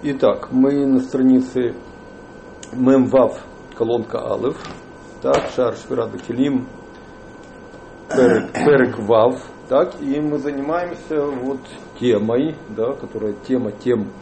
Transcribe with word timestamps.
Итак, 0.00 0.52
мы 0.52 0.86
на 0.86 1.00
странице 1.00 1.74
Мемвав, 2.72 3.42
колонка 3.74 4.32
Алев, 4.32 4.56
так, 5.20 5.50
Шар 5.56 5.74
Швират 5.74 6.12
Келим, 6.22 6.68
Перек 8.08 8.96
Вав, 9.00 9.42
так, 9.68 10.00
и 10.00 10.20
мы 10.20 10.38
занимаемся 10.38 11.26
вот 11.26 11.58
темой, 11.98 12.54
да, 12.76 12.92
которая 12.92 13.32
тема 13.48 13.72
тем, 13.72 14.12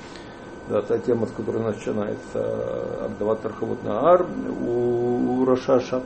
да, 0.71 0.81
та 0.81 0.99
тема, 0.99 1.27
с 1.27 1.33
которой 1.33 1.63
начинается 1.63 3.05
Агдават 3.05 3.45
Архавот 3.45 3.85
Наар 3.85 4.25
у, 4.59 5.43
у 5.43 5.45
Рашаша. 5.45 6.03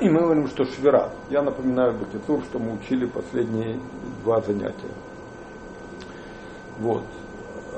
И 0.00 0.08
мы 0.08 0.22
говорим, 0.22 0.48
что 0.48 0.64
Швира. 0.64 1.10
Я 1.28 1.42
напоминаю 1.42 1.92
Бакитур, 1.98 2.42
что 2.44 2.58
мы 2.58 2.76
учили 2.76 3.04
последние 3.04 3.78
два 4.24 4.40
занятия. 4.40 4.94
Вот. 6.78 7.04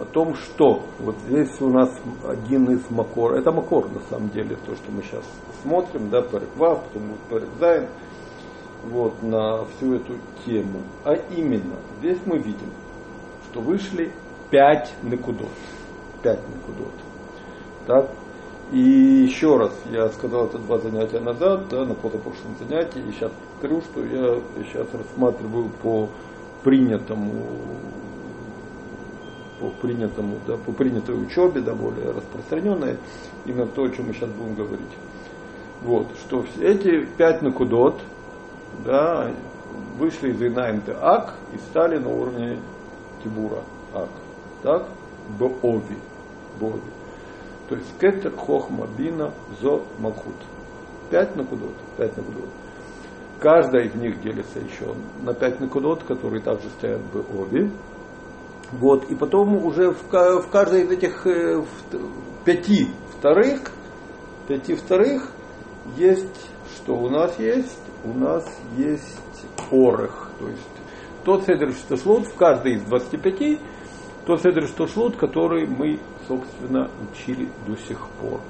О 0.00 0.04
том, 0.06 0.34
что 0.34 0.82
вот 0.98 1.14
здесь 1.26 1.60
у 1.60 1.68
нас 1.68 1.90
один 2.26 2.70
из 2.70 2.90
макор, 2.90 3.34
это 3.34 3.52
макор 3.52 3.86
на 3.90 4.00
самом 4.08 4.30
деле, 4.30 4.56
то, 4.64 4.74
что 4.74 4.90
мы 4.90 5.02
сейчас 5.02 5.22
смотрим, 5.62 6.08
да, 6.08 6.22
Переква, 6.22 6.76
потом 6.76 7.02
будет 7.28 7.88
вот, 8.84 9.22
на 9.22 9.66
всю 9.66 9.96
эту 9.96 10.14
тему. 10.46 10.80
А 11.04 11.12
именно, 11.36 11.76
здесь 11.98 12.18
мы 12.24 12.38
видим, 12.38 12.70
что 13.50 13.60
вышли 13.60 14.10
пять 14.48 14.90
накудот. 15.02 15.50
Пять 16.22 16.40
накудот. 16.48 16.94
Так? 17.86 18.08
И 18.72 18.78
еще 18.78 19.58
раз, 19.58 19.72
я 19.90 20.08
сказал 20.08 20.46
это 20.46 20.58
два 20.58 20.78
занятия 20.78 21.20
назад, 21.20 21.68
да, 21.68 21.84
на 21.84 21.94
позапрошлом 21.94 22.56
занятии, 22.58 23.02
и 23.06 23.12
сейчас 23.12 23.32
повторю, 23.52 23.82
что 23.82 24.04
я 24.04 24.40
сейчас 24.64 24.86
рассматриваю 24.94 25.68
по 25.82 26.08
принятому 26.62 27.32
по 29.60 29.68
принятому, 29.68 30.38
да, 30.46 30.56
по 30.56 30.72
принятой 30.72 31.22
учебе, 31.22 31.60
да, 31.60 31.74
более 31.74 32.10
распространенной, 32.10 32.96
именно 33.44 33.66
то, 33.66 33.84
о 33.84 33.90
чем 33.90 34.08
мы 34.08 34.14
сейчас 34.14 34.30
будем 34.30 34.54
говорить. 34.54 34.96
Вот, 35.82 36.08
что 36.20 36.44
эти 36.60 37.04
пять 37.16 37.42
накудот, 37.42 38.00
да, 38.84 39.30
вышли 39.98 40.30
из 40.30 40.42
Инаим 40.42 40.82
Ак 41.00 41.34
и 41.54 41.58
стали 41.70 41.98
на 41.98 42.08
уровне 42.08 42.58
Тибура 43.22 43.62
Ак. 43.94 44.08
Так? 44.62 44.86
Бови. 45.38 45.96
Бови. 46.58 46.80
То 47.68 47.76
есть 47.76 47.98
кетер, 48.00 48.32
хохма, 48.32 48.88
бина, 48.98 49.30
зо, 49.60 49.82
малхут. 49.98 50.34
Пять 51.10 51.36
накудот. 51.36 51.74
Пять 51.96 52.16
накудот. 52.16 52.48
Каждая 53.38 53.84
из 53.84 53.94
них 53.94 54.20
делится 54.22 54.58
еще 54.58 54.94
на 55.22 55.32
пять 55.32 55.60
накудот, 55.60 56.02
которые 56.02 56.42
также 56.42 56.68
стоят 56.78 57.00
в 57.12 57.42
Ови. 57.42 57.70
Вот. 58.72 59.10
И 59.10 59.14
потом 59.14 59.64
уже 59.64 59.90
в, 59.90 60.02
в 60.02 60.48
каждой 60.50 60.82
из 60.82 60.90
этих 60.90 61.26
э, 61.26 61.60
в, 61.60 62.44
пяти 62.44 62.88
вторых, 63.18 63.72
пяти 64.48 64.74
вторых 64.74 65.32
есть, 65.96 66.50
что 66.76 66.94
у 66.94 67.08
нас 67.08 67.38
есть? 67.38 67.78
У 68.04 68.12
нас 68.16 68.44
есть 68.76 69.20
орых. 69.70 70.30
То 70.38 70.48
есть 70.48 70.62
тот 71.24 71.44
седр, 71.44 71.72
что 71.72 71.96
шлут 71.96 72.26
в 72.26 72.34
каждой 72.34 72.74
из 72.74 72.82
25 72.82 73.60
тот 74.26 74.42
седр, 74.42 74.66
что 74.66 74.86
шлут, 74.86 75.16
который 75.16 75.66
мы, 75.66 75.98
собственно, 76.28 76.90
учили 77.10 77.48
до 77.66 77.76
сих 77.76 78.06
пор. 78.20 78.40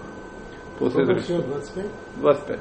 Тот 0.79 0.93
седр, 0.93 1.21
что... 1.21 1.43
25? 1.43 1.87
25. 2.17 2.61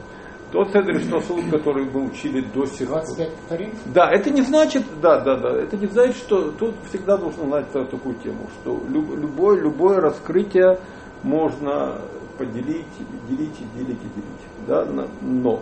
Тот 0.51 0.71
седр, 0.71 0.99
что 0.99 1.21
шлут, 1.21 1.45
который 1.51 1.85
мы 1.85 2.05
учили 2.07 2.41
до 2.41 2.65
сих 2.65 2.87
пор. 2.87 3.03
25 3.03 3.35
повторим? 3.35 3.73
Да, 3.93 4.09
это 4.11 4.31
не 4.31 4.41
значит, 4.41 4.83
да, 4.99 5.19
да, 5.19 5.35
да, 5.35 5.51
это 5.61 5.77
не 5.77 5.85
значит, 5.87 6.15
что 6.15 6.51
тут 6.51 6.73
всегда 6.89 7.17
нужно 7.17 7.45
знать 7.45 7.71
такую 7.71 8.15
тему, 8.15 8.47
что 8.59 8.81
любое, 8.89 9.61
любое 9.61 10.01
раскрытие 10.01 10.79
можно 11.21 12.01
поделить, 12.37 12.87
делить, 13.27 13.57
делить 13.75 13.99
и 14.01 14.19
делить. 14.19 14.67
Да, 14.67 14.87
но 15.21 15.61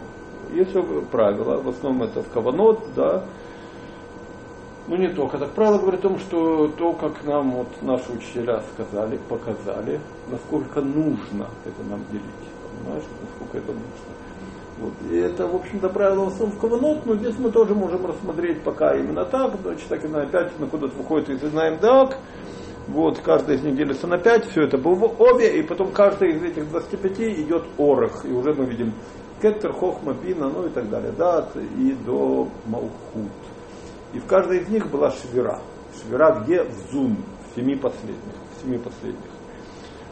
есть 0.53 0.71
правило, 1.11 1.61
в 1.61 1.67
основном 1.69 2.04
это 2.04 2.21
в 2.21 2.30
каванот, 2.30 2.80
да, 2.95 3.25
ну 4.87 4.95
не 4.95 5.09
только. 5.09 5.37
Так 5.37 5.52
правило 5.52 5.80
говорит 5.80 5.99
о 5.99 6.04
том, 6.04 6.19
что 6.19 6.69
то, 6.69 6.93
как 6.93 7.25
нам 7.25 7.52
вот 7.52 7.81
наши 7.81 8.09
учителя 8.14 8.64
сказали, 8.73 9.19
показали, 9.27 9.99
насколько 10.31 10.80
нужно 10.80 11.48
это 11.65 11.83
нам 11.89 11.99
делить. 12.09 12.23
Понимаешь, 12.80 13.04
насколько 13.21 13.58
это 13.58 13.73
нужно. 13.73 14.27
Вот. 14.80 14.93
И 15.11 15.17
это, 15.17 15.48
в 15.48 15.55
общем-то, 15.55 15.89
правило 15.89 16.26
в 16.26 16.39
в 16.39 16.60
Каванот, 16.60 17.05
но 17.05 17.15
здесь 17.15 17.36
мы 17.39 17.52
тоже 17.52 17.73
можем 17.73 18.05
рассмотреть 18.05 18.61
пока 18.61 18.95
именно 18.95 19.26
так. 19.26 19.54
Значит, 19.61 19.88
так 19.88 20.05
и 20.05 20.08
на 20.08 20.21
опять 20.21 20.60
на 20.60 20.67
куда-то 20.67 20.95
выходит 20.95 21.30
из 21.30 21.49
знаем 21.49 21.80
Дак. 21.80 22.17
Вот, 22.87 23.20
каждая 23.20 23.58
из 23.58 23.64
них 23.64 23.76
делится 23.76 24.08
на 24.08 24.17
5, 24.17 24.45
все 24.45 24.61
это 24.64 24.77
было 24.77 25.08
обе, 25.20 25.60
и 25.60 25.61
потом 25.61 25.92
каждая 25.92 26.30
из 26.30 26.42
этих 26.42 26.70
25 26.70 27.20
идет 27.20 27.64
орах. 27.77 28.23
И 28.23 28.32
уже 28.32 28.54
мы 28.54 28.66
видим 28.66 28.93
Кеттер, 29.42 29.73
Хохма, 29.73 30.14
Бина, 30.14 30.49
ну 30.49 30.67
и 30.67 30.70
так 30.70 30.89
далее, 30.89 31.11
Дат 31.11 31.55
и 31.55 31.98
до 32.05 32.48
Малхут. 32.66 33.32
И 34.14 34.20
в 34.20 34.26
каждой 34.26 34.60
из 34.60 34.70
них 34.70 34.89
была 34.89 35.11
швера. 35.11 35.60
Швера 36.02 36.42
где? 36.43 36.64
В 36.64 36.92
зум, 36.92 37.17
в 37.52 37.55
семи 37.55 37.76
последних. 37.76 38.16
В 38.55 38.64
семи 38.64 38.77
последних. 38.77 39.32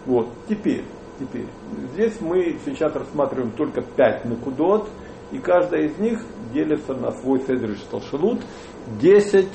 Вот, 0.05 0.27
теперь, 0.49 0.83
теперь. 1.19 1.47
Здесь 1.93 2.19
мы 2.21 2.57
сейчас 2.65 2.95
рассматриваем 2.95 3.51
только 3.51 3.81
пять 3.81 4.25
накудот, 4.25 4.89
и 5.31 5.39
каждая 5.39 5.83
из 5.83 5.97
них 5.97 6.21
делится 6.53 6.93
на 6.93 7.11
свой 7.11 7.41
седриш 7.41 7.79
толшелут, 7.89 8.41
10 8.99 9.47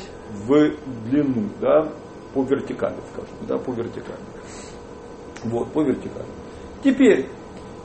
в 0.47 0.71
длину, 1.09 1.49
да, 1.61 1.89
по 2.35 2.43
вертикали, 2.43 2.97
скажем, 3.13 3.35
да, 3.49 3.59
по 3.59 3.73
вертикали. 3.73 4.19
Вот, 5.45 5.69
по 5.73 5.83
вертикали. 5.83 6.27
Теперь, 6.85 7.29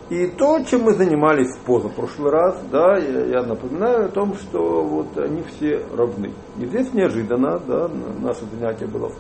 и 0.09 0.27
то, 0.27 0.59
чем 0.63 0.83
мы 0.83 0.93
занимались 0.93 1.55
в 1.55 1.59
позапрошлый 1.65 2.31
раз, 2.31 2.61
да, 2.71 2.97
я, 2.97 3.25
я 3.25 3.43
напоминаю 3.43 4.05
о 4.05 4.09
том, 4.09 4.35
что 4.35 4.83
вот 4.83 5.17
они 5.17 5.43
все 5.43 5.83
равны. 5.95 6.31
И 6.59 6.65
здесь 6.65 6.93
неожиданно, 6.93 7.59
да, 7.59 7.89
наше 8.21 8.45
занятие 8.51 8.87
было 8.87 9.11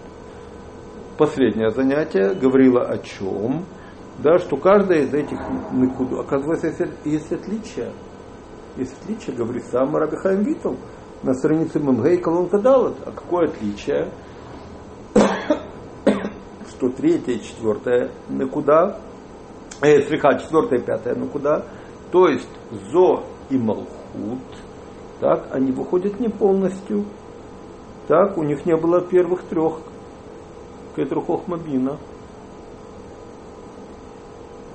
последнее 1.17 1.71
занятие, 1.71 2.33
говорило 2.33 2.83
о 2.83 2.97
чем, 2.97 3.65
да, 4.19 4.37
что 4.39 4.57
каждая 4.57 5.03
из 5.03 5.13
этих 5.13 5.39
никуда, 5.71 6.21
оказывается, 6.21 6.67
есть, 6.67 6.81
есть 7.03 7.31
отличия. 7.31 7.91
Есть 8.77 8.95
отличие, 9.01 9.35
говорит 9.35 9.63
сам 9.65 9.95
Рабихайм 9.95 10.43
Витл 10.43 10.75
на 11.23 11.33
странице 11.33 11.79
Мемгей 11.79 12.17
колонка 12.17 12.59
Далат. 12.59 12.95
А 13.05 13.11
какое 13.11 13.47
отличие? 13.47 14.11
что 16.69 16.89
третье 16.89 17.33
и 17.33 17.41
четвертое 17.41 18.11
никуда 18.29 18.99
э, 19.81 20.01
слегка 20.03 20.37
четвертое, 20.37 20.79
пятое, 20.79 21.15
ну 21.15 21.27
куда? 21.27 21.63
То 22.11 22.27
есть 22.27 22.49
зо 22.91 23.23
и 23.49 23.57
малхут, 23.57 24.41
так, 25.19 25.47
они 25.51 25.71
выходят 25.71 26.19
не 26.19 26.29
полностью. 26.29 27.05
Так, 28.07 28.37
у 28.37 28.43
них 28.43 28.65
не 28.65 28.75
было 28.75 29.01
первых 29.01 29.43
трех. 29.43 29.79
Кетру 30.95 31.21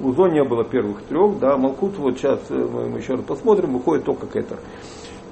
Хохмабина. 0.00 0.09
У 0.09 0.12
Зо 0.12 0.28
не 0.28 0.43
было 0.43 0.65
первых 0.65 1.03
трех, 1.03 1.38
да, 1.38 1.56
Малкут, 1.56 1.97
вот 1.99 2.19
сейчас 2.19 2.41
э, 2.50 2.55
мы 2.55 2.99
еще 2.99 3.15
раз 3.15 3.25
посмотрим, 3.25 3.75
выходит 3.75 4.05
только 4.05 4.27
Кетр. 4.27 4.59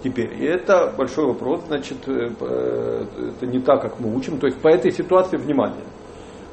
Теперь, 0.03 0.33
и 0.41 0.45
это 0.45 0.95
большой 0.97 1.27
вопрос, 1.27 1.63
значит, 1.67 1.97
э, 2.07 2.31
э, 2.41 3.05
это 3.37 3.47
не 3.47 3.61
так, 3.61 3.83
как 3.83 3.99
мы 3.99 4.15
учим, 4.15 4.39
то 4.39 4.47
есть 4.47 4.59
по 4.61 4.69
этой 4.69 4.93
ситуации 4.93 5.37
внимание. 5.37 5.85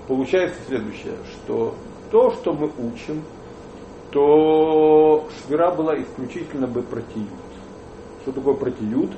Получается 0.08 0.60
следующее, 0.68 1.16
что 1.32 1.76
то, 2.12 2.32
что 2.32 2.54
мы 2.54 2.72
учим, 2.78 3.24
то 4.12 5.28
швера 5.46 5.72
была 5.72 6.00
исключительно 6.00 6.68
бы 6.68 6.82
протиют. 6.82 7.30
Что 8.22 8.32
такое 8.32 8.54
протиют? 8.56 9.12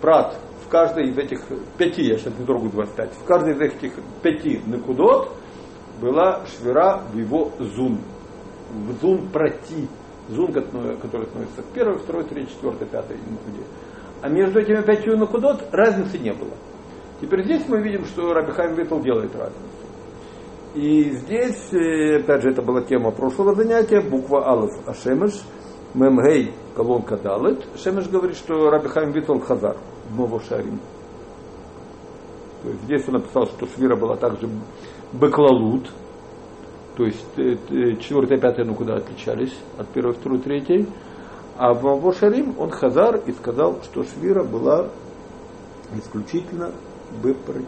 Прат 0.00 0.36
в 0.64 0.68
каждой 0.68 1.10
из 1.10 1.18
этих 1.18 1.42
пяти, 1.78 2.02
я 2.02 2.18
сейчас 2.18 2.32
не 2.38 2.44
трогаю 2.44 2.70
25, 2.70 3.10
в 3.12 3.24
каждой 3.24 3.52
из 3.52 3.60
этих 3.60 3.92
пяти 4.22 4.60
накудот 4.66 5.30
была 6.00 6.42
швера 6.46 7.02
в 7.12 7.16
его 7.16 7.52
зун. 7.58 7.98
В 8.74 9.00
зун 9.00 9.28
проти. 9.28 9.88
Зун, 10.28 10.52
который 10.52 11.24
относится 11.24 11.62
к 11.62 11.66
первой, 11.74 11.98
второй, 11.98 12.24
третьей, 12.24 12.54
четвертой, 12.54 12.86
пятой 12.88 13.16
накуде. 13.16 13.62
А 14.22 14.28
между 14.28 14.60
этими 14.60 14.80
пятью 14.82 15.18
накудот 15.18 15.62
разницы 15.70 16.18
не 16.18 16.32
было. 16.32 16.54
Теперь 17.20 17.44
здесь 17.44 17.62
мы 17.68 17.82
видим, 17.82 18.04
что 18.06 18.32
Рабихайм 18.32 18.74
Витл 18.74 19.00
делает 19.00 19.34
разницу. 19.36 19.74
И 20.74 21.10
здесь, 21.18 21.72
э, 21.72 22.20
опять 22.20 22.42
же, 22.42 22.50
это 22.50 22.62
была 22.62 22.82
тема 22.82 23.12
прошлого 23.12 23.54
занятия, 23.54 24.00
буква 24.00 24.50
Алиф 24.50 24.88
Ашемеш, 24.88 25.42
Мемгей 25.94 26.52
колонка 26.74 27.16
Далет. 27.16 27.64
Шемеш 27.76 28.08
говорит, 28.08 28.36
что 28.36 28.70
Раби 28.70 28.88
Хайм 28.88 29.12
Витол 29.12 29.40
Хазар, 29.40 29.76
Новошарим. 30.16 30.80
То 32.62 32.68
есть 32.70 32.82
здесь 32.82 33.08
он 33.08 33.14
написал, 33.14 33.46
что 33.46 33.66
Швира 33.66 33.94
была 33.94 34.16
также 34.16 34.48
Беклалут, 35.12 35.90
то 36.96 37.04
есть 37.04 37.26
э, 37.36 37.56
э, 37.70 37.96
четвертая, 37.96 38.38
пятая, 38.38 38.64
ну 38.64 38.74
куда 38.74 38.96
отличались 38.96 39.54
от 39.78 39.88
первой, 39.88 40.14
второй, 40.14 40.38
третьей. 40.38 40.88
А 41.56 41.72
в 41.72 41.82
Мавошарим 41.82 42.54
он 42.58 42.70
Хазар 42.70 43.16
и 43.26 43.32
сказал, 43.32 43.80
что 43.82 44.04
Швира 44.04 44.44
была 44.44 44.88
исключительно 45.96 46.72
Бепротию. 47.22 47.66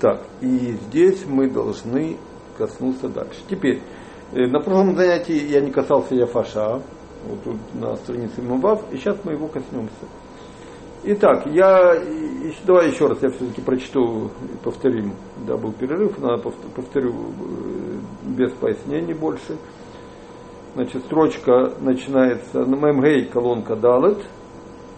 Так, 0.00 0.22
и 0.40 0.76
здесь 0.86 1.24
мы 1.26 1.50
должны 1.50 2.16
коснуться 2.56 3.08
дальше. 3.08 3.40
Теперь, 3.48 3.82
э, 4.32 4.46
на 4.46 4.60
прошлом 4.60 4.96
занятии 4.96 5.48
я 5.48 5.60
не 5.60 5.72
касался 5.72 6.14
Яфаша, 6.14 6.80
вот 7.26 7.42
тут 7.42 7.56
на 7.74 7.96
странице 7.96 8.42
Мавав, 8.42 8.92
и 8.92 8.96
сейчас 8.96 9.18
мы 9.24 9.32
его 9.32 9.48
коснемся. 9.48 10.06
Итак, 11.10 11.46
я, 11.46 11.94
давай 12.66 12.90
еще 12.90 13.06
раз, 13.06 13.22
я 13.22 13.30
все-таки 13.30 13.62
прочту 13.62 14.30
повторим, 14.62 15.14
да, 15.46 15.56
был 15.56 15.72
перерыв, 15.72 16.18
надо 16.18 16.50
повторю 16.76 17.14
э, 17.14 18.34
без 18.36 18.52
пояснений 18.52 19.14
больше. 19.14 19.56
Значит, 20.74 21.02
строчка 21.06 21.72
начинается 21.80 22.66
на 22.66 22.76
ММГ 22.76 23.30
колонка 23.32 23.74
Далет, 23.74 24.18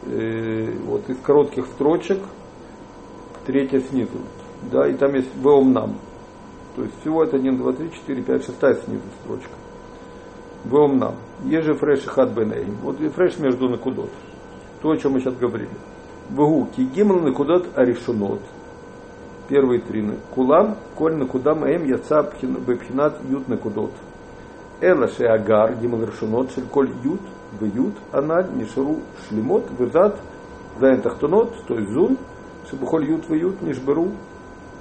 э, 0.07 0.73
вот 0.85 1.09
из 1.09 1.17
коротких 1.19 1.67
строчек, 1.67 2.19
третья 3.47 3.79
снизу, 3.79 4.19
да, 4.73 4.89
и 4.89 4.95
там 4.95 5.15
есть 5.15 5.31
Веомнам. 5.37 5.95
То 6.75 6.83
есть 6.83 7.01
всего 7.03 7.23
это 7.23 7.37
1, 7.37 7.57
2, 7.57 7.73
3, 7.73 7.93
4, 7.93 8.23
5, 8.23 8.47
6 8.47 8.59
снизу 8.85 9.05
строчка. 9.23 9.53
Веомнам. 10.65 11.15
Еже 11.45 11.75
фреш 11.75 12.03
и 12.03 12.09
хат 12.09 12.33
бенейм. 12.33 12.79
Вот 12.83 13.01
и 13.01 13.09
фреш 13.09 13.39
между 13.39 13.69
накудот. 13.69 14.11
То, 14.83 14.91
о 14.91 14.97
чем 14.97 15.12
мы 15.12 15.21
сейчас 15.21 15.37
говорили. 15.37 15.71
Вгу, 16.31 16.69
кигимл 16.77 17.21
накудот 17.21 17.67
аришунот. 17.77 18.41
Первые 19.49 19.81
три. 19.81 20.09
Кулам, 20.32 20.77
коль 20.94 21.17
накудам 21.17 21.65
эм 21.65 21.85
яца 21.85 22.23
бепхинат 22.23 23.19
ют 23.29 23.49
накудот. 23.49 23.91
Эла 24.81 25.09
шеагар, 25.09 25.75
гимл 25.75 26.05
решунот, 26.05 26.53
шель 26.53 26.67
коль 26.67 26.91
ют, 27.03 27.21
бьют, 27.61 27.94
аналь, 28.12 28.49
нишару 28.55 29.00
шлемот, 29.29 29.69
вызад, 29.77 30.17
зайн 30.79 31.03
тахтонот, 31.03 31.53
то 31.67 31.75
есть 31.75 31.91
зун, 31.91 32.17
шебухоль 32.71 33.11
ют, 33.11 33.29
вают, 33.29 33.61
нишберу. 33.61 34.12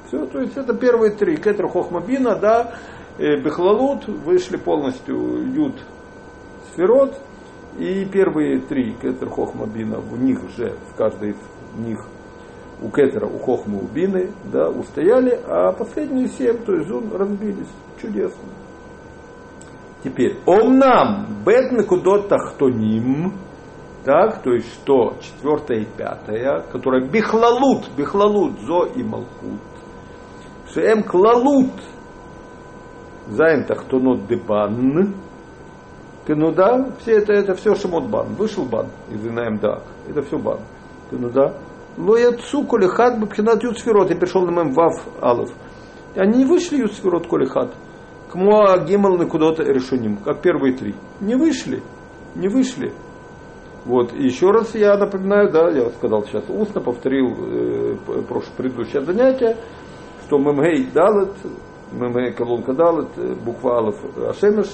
Все, 0.08 0.26
то 0.28 0.40
есть 0.40 0.56
это 0.56 0.74
первые 0.76 1.12
три. 1.12 1.36
Кетер 1.38 1.68
хохмабина, 1.68 2.36
да, 2.36 2.74
Бехлалут 3.18 4.08
вышли 4.08 4.56
полностью 4.56 5.52
Юд 5.54 5.76
Сферот, 6.72 7.14
и 7.80 8.06
первые 8.06 8.60
три 8.60 8.94
Кетер 9.02 9.30
Хохма 9.30 9.66
Бина, 9.66 10.00
в 10.00 10.22
них 10.22 10.40
же, 10.58 10.76
в 10.92 10.96
каждой 10.96 11.32
из 11.32 11.38
них 11.78 12.06
у 12.82 12.90
Кетера, 12.90 13.26
у 13.26 13.40
Хохма, 13.40 13.78
у 13.80 13.88
Бины, 13.88 14.32
да, 14.52 14.70
устояли, 14.70 15.40
а 15.48 15.72
последние 15.72 16.28
семь, 16.28 16.58
то 16.58 16.74
есть 16.74 16.88
Зун, 16.88 17.12
разбились. 17.14 17.68
Чудесно. 18.02 18.50
Теперь, 20.04 20.38
Омнам, 20.46 21.26
Бет 21.46 21.72
Накудот 21.72 22.30
Тахтоним, 22.30 23.34
так, 24.06 24.42
то 24.42 24.54
есть 24.54 24.74
что, 24.74 25.16
четвертая 25.22 25.80
и 25.80 25.86
пятая, 25.86 26.62
которая 26.72 27.06
Бихлалут, 27.06 27.90
Бихлалут, 27.98 28.60
Зо 28.62 28.86
и 28.86 29.04
Малхут, 29.04 29.60
Шеем 30.74 31.04
Клалут, 31.04 31.72
Зайн 33.28 33.66
Тахтонот 33.66 34.26
Дебан. 34.28 35.14
Да, 36.52 36.92
все 37.00 37.18
это, 37.18 37.34
это 37.34 37.56
все 37.56 37.74
Шамот 37.76 38.08
Бан. 38.10 38.36
Вышел 38.36 38.66
Бан 38.66 38.88
из 39.10 39.22
Дак. 39.60 39.84
Это 40.08 40.22
все 40.22 40.38
Бан. 40.38 40.60
да, 41.12 41.56
Лояцу 41.98 42.64
Колихат 42.66 43.20
Бабхинат 43.20 43.64
Юцферот. 43.64 44.10
Я 44.10 44.16
пришел 44.16 44.46
на 44.46 44.52
мем 44.52 44.74
Вав 44.74 44.94
Алов. 45.22 45.50
Они 46.16 46.40
не 46.40 46.46
вышли 46.46 46.78
Юцферот 46.78 47.28
Колихат. 47.28 47.74
Кмуа 48.32 48.78
Гимал 48.86 49.18
куда-то 49.28 49.64
решуним. 49.64 50.18
Как 50.18 50.42
первые 50.42 50.76
три. 50.76 50.96
Не 51.20 51.36
вышли. 51.36 51.82
Не 52.36 52.48
вышли. 52.48 52.94
Вот, 53.86 54.14
и 54.14 54.26
еще 54.26 54.52
раз 54.52 54.76
я 54.76 54.98
напоминаю, 54.98 55.52
да, 55.52 55.70
я 55.70 55.90
сказал 55.90 56.24
сейчас 56.26 56.44
устно, 56.50 56.82
повторил 56.82 57.28
э, 57.28 57.96
прошлое 58.28 58.56
предыдущее 58.58 59.02
занятие, 59.02 59.58
что 60.26 60.38
Мемгей 60.38 60.92
Далет, 60.94 61.34
мы 61.92 62.32
колонка 62.34 62.74
дал, 62.74 63.08
буква 63.44 63.80
Алиф 63.80 63.96
Ашемеш. 64.30 64.68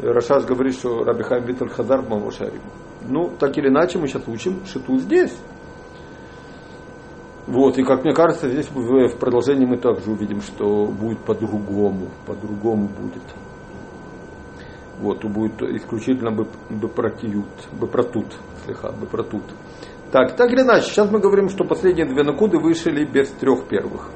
Рашаш 0.00 0.44
говорит, 0.44 0.74
что 0.74 1.04
Раби 1.04 1.22
Хайм 1.22 1.44
Виталь 1.44 1.70
Хазар 1.70 2.02
Мамошарим. 2.02 2.60
Ну, 3.08 3.30
так 3.38 3.56
или 3.58 3.68
иначе, 3.68 3.98
мы 3.98 4.08
сейчас 4.08 4.26
учим 4.26 4.64
шиту 4.66 4.98
здесь. 4.98 5.36
Вот, 7.46 7.76
и 7.78 7.84
как 7.84 8.04
мне 8.04 8.14
кажется, 8.14 8.48
здесь 8.48 8.70
в 8.70 9.18
продолжении 9.18 9.66
мы 9.66 9.76
также 9.76 10.10
увидим, 10.10 10.40
что 10.40 10.86
будет 10.86 11.18
по-другому, 11.20 12.08
по-другому 12.26 12.88
будет. 12.88 13.22
Вот, 15.00 15.22
будет 15.24 15.60
исключительно 15.62 16.30
бы, 16.30 16.46
бы 16.70 16.88
протиют, 16.88 17.46
бы 17.78 17.86
протут, 17.86 18.26
слегка, 18.64 18.92
бы 18.92 19.06
протут. 19.06 19.42
Так, 20.10 20.36
так 20.36 20.50
или 20.52 20.62
иначе, 20.62 20.86
сейчас 20.86 21.10
мы 21.10 21.18
говорим, 21.18 21.48
что 21.48 21.64
последние 21.64 22.06
две 22.06 22.22
накуды 22.22 22.58
вышли 22.58 23.04
без 23.04 23.28
трех 23.32 23.68
первых. 23.68 24.10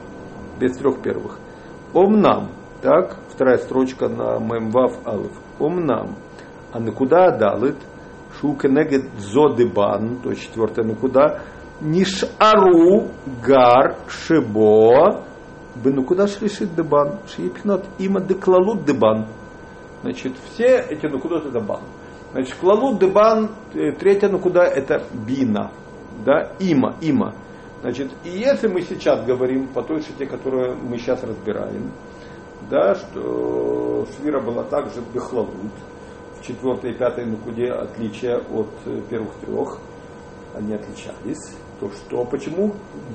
Без 0.59 0.77
трех 0.79 1.03
первых. 1.03 1.39
Омнам, 1.93 2.49
так, 2.81 3.19
вторая 3.29 3.59
строчка 3.59 4.09
на 4.09 4.39
Мемвав 4.39 5.07
Алиф. 5.07 5.33
Омнам. 5.59 6.17
А 6.73 6.81
накуда 6.81 7.31
далит, 7.31 7.77
шукенегет 8.41 9.05
зодебан, 9.19 10.19
то 10.23 10.31
есть 10.31 10.43
четвертая 10.43 10.85
накуда, 10.85 11.41
нишару 11.81 13.09
гар 13.43 13.97
шибо, 14.09 15.25
бы 15.77 16.05
куда 16.05 16.27
шлишит 16.27 16.75
дебан, 16.75 17.19
шиепхнот 17.29 17.85
има 17.99 18.21
деклалут 18.21 18.85
дебан. 18.85 19.27
Значит, 20.03 20.35
все 20.53 20.85
эти 20.89 21.07
накудот 21.07 21.47
это 21.47 21.61
бан. 21.61 21.81
Значит, 22.33 22.55
клалут 22.55 23.01
дебан, 23.01 23.51
третья 23.73 24.29
накуда 24.29 24.63
это 24.63 25.03
бина, 25.13 25.71
да, 26.25 26.53
има, 26.59 26.95
има. 27.01 27.35
Значит, 27.81 28.11
и 28.25 28.31
если 28.31 28.67
мы 28.67 28.83
сейчас 28.83 29.25
говорим 29.25 29.69
по 29.69 29.83
той 29.83 30.03
шите, 30.03 30.27
которую 30.27 30.77
мы 30.77 30.99
сейчас 30.99 31.23
разбираем, 31.23 31.93
да, 32.71 32.95
что 32.95 34.07
Швира 34.17 34.41
была 34.41 34.65
также 34.65 35.01
Бехлалут, 35.13 35.73
в 36.39 36.47
четвертой 36.47 36.93
и 36.93 36.95
пятой 36.95 37.27
Нукуде 37.27 37.73
отличия 37.73 38.39
от 38.39 38.69
э, 38.87 39.01
первых 39.09 39.35
трех, 39.45 39.79
они 40.55 40.75
отличались, 40.75 41.57
то 41.81 41.91
что, 41.91 42.25
почему 42.25 42.73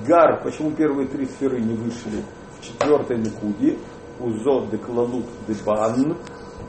Гар, 0.08 0.42
почему 0.44 0.72
первые 0.72 1.08
три 1.08 1.26
сферы 1.26 1.60
не 1.60 1.74
вышли 1.74 2.24
в 2.58 2.64
четвертой 2.64 3.18
Нукуде, 3.18 3.78
Узод, 4.20 4.70
Деклалут, 4.70 5.26
Дебан, 5.48 6.18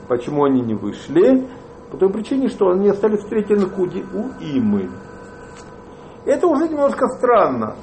почему 0.07 0.45
они 0.45 0.61
не 0.61 0.73
вышли? 0.73 1.47
По 1.91 1.97
той 1.97 2.09
причине, 2.09 2.49
что 2.49 2.69
они 2.69 2.89
остались 2.89 3.21
в 3.21 3.29
третьей 3.29 3.57
Нукуде 3.57 4.03
у 4.13 4.29
Имы. 4.41 4.89
Это 6.25 6.47
уже 6.47 6.67
немножко 6.67 7.07
странно. 7.07 7.75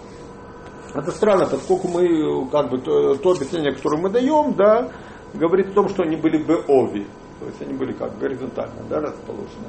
Это 0.94 1.10
странно, 1.10 1.46
поскольку 1.46 1.88
мы, 1.88 2.48
как 2.50 2.70
бы, 2.70 2.78
то, 2.78 3.14
то 3.14 3.30
объяснение, 3.30 3.72
которое 3.72 4.00
мы 4.00 4.10
даем, 4.10 4.54
да, 4.54 4.90
говорит 5.32 5.68
о 5.68 5.72
том, 5.72 5.88
что 5.88 6.02
они 6.02 6.16
были 6.16 6.42
бы 6.42 6.62
ови. 6.68 7.06
То 7.40 7.46
есть 7.46 7.62
они 7.62 7.72
были 7.74 7.92
как 7.92 8.18
горизонтально, 8.18 8.82
да, 8.88 9.00
расположены. 9.00 9.68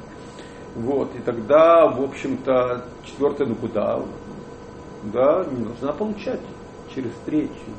Вот, 0.76 1.14
и 1.14 1.20
тогда, 1.20 1.86
в 1.86 2.02
общем-то, 2.02 2.84
четвертая 3.04 3.46
ну 3.46 3.54
куда, 3.54 4.00
да, 5.04 5.46
не 5.50 5.64
нужна 5.64 5.92
получать 5.92 6.40
через 6.94 7.12
третью. 7.24 7.74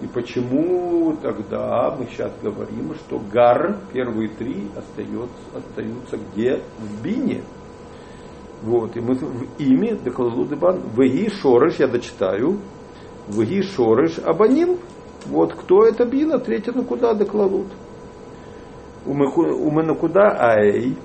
И 0.00 0.06
почему 0.06 1.16
тогда 1.22 1.94
мы 1.96 2.06
сейчас 2.06 2.32
говорим, 2.42 2.94
что 2.94 3.20
гар, 3.32 3.78
первые 3.92 4.28
три, 4.30 4.68
остается, 4.76 5.36
остаются 5.54 6.16
где? 6.16 6.62
В 6.78 7.02
бине. 7.02 7.42
Вот, 8.62 8.96
и 8.96 9.00
мы 9.00 9.14
в 9.14 9.58
имя 9.58 9.96
Дехалалу 9.96 10.44
Дебан, 10.44 10.82
Веги 10.96 11.28
Шорыш, 11.30 11.76
я 11.80 11.88
дочитаю, 11.88 12.58
Веги 13.28 13.62
Шорыш 13.62 14.18
Абаним, 14.18 14.78
вот 15.26 15.54
кто 15.54 15.84
это 15.84 16.04
бина, 16.04 16.38
третья 16.38 16.72
на 16.72 16.84
куда 16.84 17.14
Деклалут. 17.14 17.66
У 19.04 19.14
меня 19.14 19.94
куда 19.94 20.36
Ай, 20.38 20.96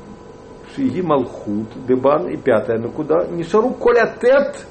Шиги 0.76 1.02
Малхут, 1.02 1.68
Дебан 1.88 2.28
и 2.28 2.38
пятая 2.38 2.78
на 2.78 2.90
куда, 2.90 3.26
Нишару 3.26 3.72
Колятет, 3.72 4.68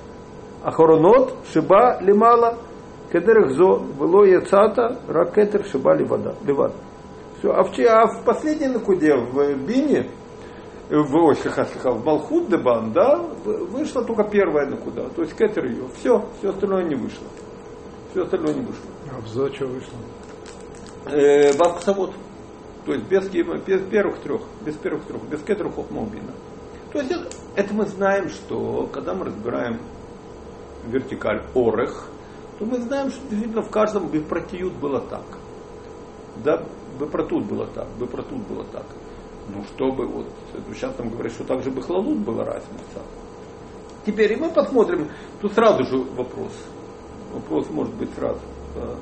Ахоронот, 0.62 1.34
Шиба 1.52 1.98
Лимала, 2.00 2.58
Кедерах 3.12 3.50
Зо, 3.52 3.82
Вело 3.98 4.24
Яцата, 4.24 5.00
Ракетер, 5.08 5.64
Шиба 5.66 5.94
Ливада. 5.94 6.34
Все, 7.38 7.50
а 7.50 7.64
в, 7.64 7.78
а 7.78 8.06
в 8.06 8.24
последней 8.24 8.68
накуде, 8.68 9.14
в 9.14 9.54
Бине, 9.66 10.08
в, 10.88 11.16
ой, 11.16 11.34
в 11.34 12.04
Малхут 12.04 12.48
Дебан, 12.48 12.92
да, 12.92 13.18
вышла 13.44 14.04
только 14.04 14.24
первая 14.24 14.66
на 14.66 14.76
куда, 14.76 15.08
то 15.08 15.22
есть 15.22 15.36
Кетер 15.36 15.66
ее. 15.66 15.88
Все, 15.98 16.24
все 16.38 16.50
остальное 16.50 16.84
не 16.84 16.94
вышло. 16.94 17.26
Все 18.10 18.22
остальное 18.22 18.54
не 18.54 18.60
вышло. 18.60 18.90
А 19.10 19.20
в 19.20 19.26
Зо 19.28 19.48
что 19.52 19.66
вышло? 19.66 19.98
Э, 21.06 21.56
Бабксавод. 21.56 22.12
То 22.84 22.92
есть 22.92 23.06
без, 23.08 23.28
без 23.28 23.82
первых 23.88 24.20
трех, 24.20 24.42
без 24.64 24.74
первых 24.76 25.04
трех, 25.06 25.22
без 25.24 25.42
Кетера 25.42 25.70
Хохмаубина. 25.70 26.32
То 26.92 27.00
есть 27.00 27.10
это, 27.10 27.28
это 27.56 27.74
мы 27.74 27.84
знаем, 27.86 28.28
что 28.28 28.88
когда 28.92 29.12
мы 29.12 29.26
разбираем 29.26 29.80
вертикаль 30.86 31.42
Орех, 31.54 32.08
то 32.58 32.64
мы 32.64 32.78
знаем, 32.78 33.10
что 33.10 33.20
действительно 33.28 33.62
в 33.62 33.70
каждом 33.70 34.08
Бепротиют 34.08 34.72
было 34.74 35.00
так. 35.00 35.24
Да, 36.44 36.62
Бепротут 37.00 37.44
было 37.44 37.66
так, 37.66 37.88
Бепротут 37.98 38.38
было 38.46 38.64
так. 38.64 38.86
Ну, 39.48 39.62
чтобы 39.74 40.06
вот, 40.06 40.26
сейчас 40.72 40.98
нам 40.98 41.10
говорят, 41.10 41.32
что 41.32 41.44
также 41.44 41.70
бы 41.70 41.80
была 42.16 42.44
разница. 42.44 43.02
Теперь 44.04 44.32
и 44.32 44.36
мы 44.36 44.50
посмотрим, 44.50 45.08
тут 45.40 45.52
сразу 45.52 45.84
же 45.84 45.98
вопрос. 46.16 46.52
Вопрос 47.32 47.68
может 47.70 47.94
быть 47.94 48.08
сразу. 48.14 48.40
Да. 48.74 48.94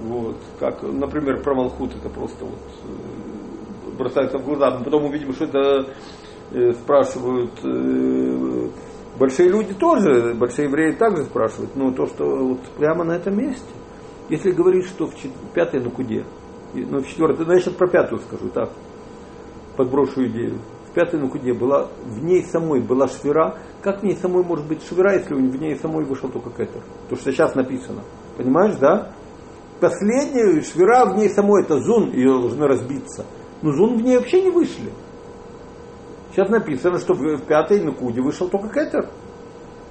Вот. 0.00 0.36
Как, 0.58 0.82
например, 0.82 1.42
про 1.42 1.54
Малхут 1.54 1.94
это 1.94 2.08
просто 2.08 2.44
вот 2.44 2.58
э, 2.84 3.96
бросается 3.98 4.38
в 4.38 4.44
глаза. 4.44 4.70
Но 4.78 4.84
потом 4.84 5.04
увидим, 5.04 5.32
что 5.32 5.44
это 5.44 5.86
э, 6.52 6.72
спрашивают 6.72 7.52
э, 7.62 8.68
большие 9.18 9.48
люди 9.48 9.74
тоже, 9.74 10.34
большие 10.34 10.68
евреи 10.68 10.92
также 10.92 11.24
спрашивают. 11.24 11.76
Но 11.76 11.92
то, 11.92 12.06
что 12.06 12.24
вот 12.24 12.60
прямо 12.78 13.04
на 13.04 13.12
этом 13.12 13.36
месте. 13.36 13.68
Если 14.28 14.52
говорить, 14.52 14.86
что 14.86 15.06
в 15.06 15.14
пятой 15.54 15.80
на 15.80 15.90
куде, 15.90 16.24
ну 16.72 17.00
в 17.00 17.08
четвертой, 17.08 17.46
ну 17.46 17.52
я 17.52 17.60
сейчас 17.60 17.74
про 17.74 17.88
пятую 17.88 18.20
скажу, 18.20 18.48
так, 18.48 18.70
подброшу 19.80 20.26
идею. 20.26 20.58
В 20.90 20.92
пятой 20.92 21.20
на 21.20 21.28
куде 21.28 21.54
была, 21.54 21.88
в 22.04 22.22
ней 22.22 22.44
самой 22.44 22.80
была 22.80 23.08
швера. 23.08 23.58
Как 23.80 24.00
в 24.00 24.02
ней 24.02 24.16
самой 24.16 24.44
может 24.44 24.66
быть 24.66 24.82
швера, 24.86 25.14
если 25.14 25.34
в 25.34 25.60
ней 25.60 25.76
самой 25.76 26.04
вышел 26.04 26.28
только 26.28 26.50
кетер? 26.50 26.82
То, 27.08 27.16
что 27.16 27.32
сейчас 27.32 27.54
написано. 27.54 28.02
Понимаешь, 28.36 28.76
да? 28.76 29.12
последняя 29.80 30.60
швера 30.60 31.06
в 31.06 31.16
ней 31.16 31.30
самой, 31.30 31.62
это 31.62 31.80
зун, 31.80 32.12
ее 32.12 32.38
должны 32.40 32.66
разбиться. 32.66 33.24
Но 33.62 33.72
зун 33.72 33.96
в 33.96 34.02
ней 34.02 34.18
вообще 34.18 34.42
не 34.42 34.50
вышли. 34.50 34.92
Сейчас 36.32 36.48
написано, 36.50 36.98
что 36.98 37.14
в 37.14 37.38
пятой 37.42 37.82
накуде 37.82 38.20
вышел 38.20 38.48
только 38.48 38.68
кетер. 38.68 39.08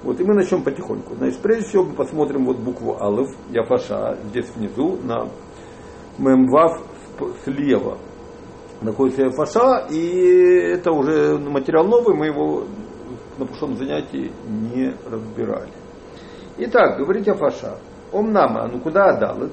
Вот, 0.04 0.20
и 0.20 0.24
мы 0.24 0.36
начнем 0.36 0.64
потихоньку. 0.64 1.16
Значит, 1.16 1.40
прежде 1.40 1.68
всего 1.68 1.84
мы 1.84 1.94
посмотрим 1.94 2.46
вот 2.46 2.58
букву 2.58 2.96
Алыв, 3.02 3.28
Яфаша, 3.50 4.18
здесь 4.30 4.50
внизу, 4.56 4.98
на 5.04 5.28
Мемвав 6.18 6.82
слева. 7.44 7.98
Находится 8.82 9.24
Яфаша, 9.24 9.88
и 9.90 10.72
это 10.74 10.92
уже 10.92 11.38
материал 11.38 11.86
новый, 11.86 12.16
мы 12.16 12.28
его 12.28 12.66
на 13.38 13.46
прошлом 13.46 13.76
занятии 13.78 14.32
не 14.48 14.94
разбирали. 15.10 15.72
Итак, 16.58 16.98
говорить 16.98 17.28
Яфаша. 17.28 17.78
Омнама, 18.12 18.68
ну 18.68 18.80
куда 18.80 19.10
адалит? 19.10 19.52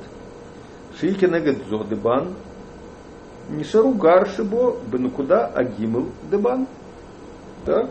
Шильки 0.98 1.24
негет 1.26 1.66
зо 1.68 1.84
дебан, 1.84 2.34
Нишару 3.48 3.92
гаршибо 3.92 4.76
бенукуда 4.90 5.46
агимл 5.46 6.08
дебан. 6.30 6.66
Так? 7.64 7.90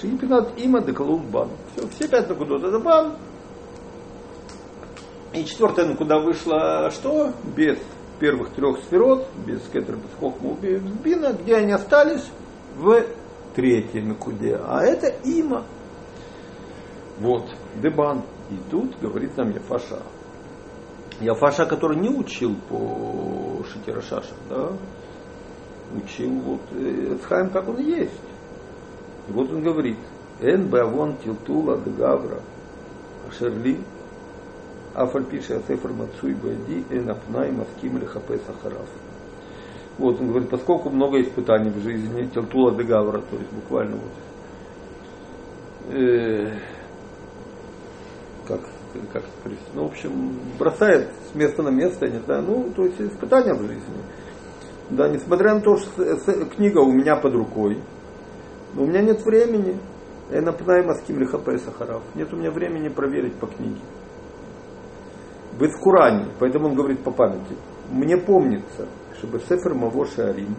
Шильпинат 0.00 0.52
има 0.56 0.80
декалул 0.80 1.18
бан. 1.18 1.48
Все, 1.74 1.86
все 1.88 2.08
пять 2.08 2.28
накудот 2.28 2.62
дебан. 2.62 3.14
И 5.32 5.44
четвертая 5.44 5.86
накуда 5.86 6.18
вышла 6.18 6.90
что? 6.90 7.32
Без 7.56 7.78
первых 8.22 8.50
трех 8.50 8.78
сферот, 8.84 9.26
без 9.44 9.60
кетер, 9.72 9.96
без 9.96 10.14
хохму, 10.20 10.56
без 10.62 10.80
бина, 10.80 11.32
где 11.32 11.56
они 11.56 11.72
остались? 11.72 12.30
В 12.76 13.04
третьей 13.56 14.00
накуде. 14.00 14.60
А 14.64 14.80
это 14.84 15.08
има. 15.24 15.64
Вот, 17.18 17.50
дебан. 17.82 18.22
И 18.48 18.54
тут 18.70 18.96
говорит 19.00 19.36
нам 19.36 19.50
Яфаша. 19.50 19.98
Яфаша, 21.20 21.66
который 21.66 21.98
не 21.98 22.10
учил 22.10 22.54
по 22.68 23.64
Шитирашаша, 23.72 24.34
да, 24.48 24.72
учил 25.96 26.30
вот 26.42 26.60
Эцхайм, 26.72 27.50
как 27.50 27.68
он 27.68 27.78
есть. 27.80 28.12
И 29.28 29.32
вот 29.32 29.50
он 29.50 29.62
говорит, 29.62 29.98
Эн 30.40 30.68
бавон 30.68 31.16
тилтула 31.16 31.76
дегавра 31.78 32.40
шерли 33.36 33.78
афальпиша 34.94 35.56
асефр 35.56 35.92
мацуй 35.92 36.34
бади 36.34 36.84
эн 36.90 37.10
апнай 37.10 37.50
маским 37.52 37.98
лихапе 37.98 38.38
сахарав. 38.38 38.88
Вот 39.98 40.20
он 40.20 40.28
говорит, 40.28 40.48
поскольку 40.48 40.90
много 40.90 41.20
испытаний 41.20 41.70
в 41.70 41.82
жизни, 41.82 42.26
тилтула 42.26 42.74
дегавра, 42.74 43.18
то 43.18 43.36
есть 43.36 43.52
буквально 43.52 43.96
вот, 43.96 45.94
э, 45.94 46.58
как 48.46 48.60
как 49.12 49.22
сказать, 49.40 49.58
ну, 49.74 49.84
в 49.84 49.86
общем, 49.86 50.38
бросает 50.58 51.08
с 51.30 51.34
места 51.34 51.62
на 51.62 51.70
место, 51.70 52.06
я 52.06 52.12
не 52.12 52.18
знаю, 52.20 52.42
ну, 52.42 52.70
то 52.74 52.84
есть 52.84 53.00
испытания 53.00 53.54
в 53.54 53.62
жизни. 53.62 54.02
Да, 54.90 55.08
несмотря 55.08 55.54
на 55.54 55.60
то, 55.60 55.76
что 55.76 56.46
книга 56.46 56.80
у 56.80 56.92
меня 56.92 57.16
под 57.16 57.34
рукой, 57.34 57.78
но 58.74 58.82
у 58.82 58.86
меня 58.86 59.00
нет 59.00 59.24
времени. 59.24 59.78
Я 60.30 60.40
напоминаю 60.40 60.86
Маским 60.86 61.18
Лихапай 61.18 61.58
Сахарав. 61.58 62.02
Нет 62.14 62.32
у 62.32 62.36
меня 62.36 62.50
времени 62.50 62.88
проверить 62.88 63.34
по 63.34 63.46
книге. 63.46 63.80
Говорит, 65.56 65.76
в 65.76 65.82
Коране. 65.82 66.26
Поэтому 66.38 66.68
он 66.68 66.74
говорит 66.74 67.00
по 67.02 67.10
памяти. 67.10 67.56
Мне 67.90 68.16
помнится, 68.16 68.88
чтобы 69.18 69.40
Сефер 69.40 69.74
Маво 69.74 70.06
Шарим 70.06 70.56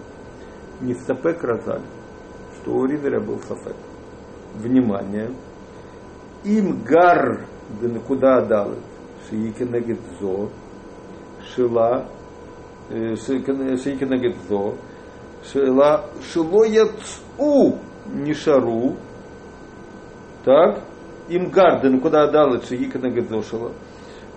не 0.81 0.93
стопек 0.93 1.43
Розаль, 1.43 1.81
что 2.57 2.73
у 2.73 2.85
Ридера 2.85 3.19
был 3.19 3.39
Сафек. 3.39 3.75
Внимание. 4.55 5.31
Им 6.43 6.83
гар 6.83 7.45
куда 8.07 8.41
далы 8.41 8.75
Шиикинагидзо, 9.29 10.49
Шила, 11.55 12.05
э, 12.89 13.15
Шиикинагидзо, 13.15 14.75
Шила, 15.43 16.05
Шило 16.31 16.63
Яцу, 16.65 17.79
Нишару, 18.13 18.95
так, 20.43 20.81
им 21.29 21.49
гар 21.49 21.81
да 21.81 21.89
никуда 21.89 21.89
гарден, 21.89 22.01
куда 22.01 22.27
далы 22.31 22.61
Шиикинагидзо, 22.67 23.41
Шила, 23.43 23.71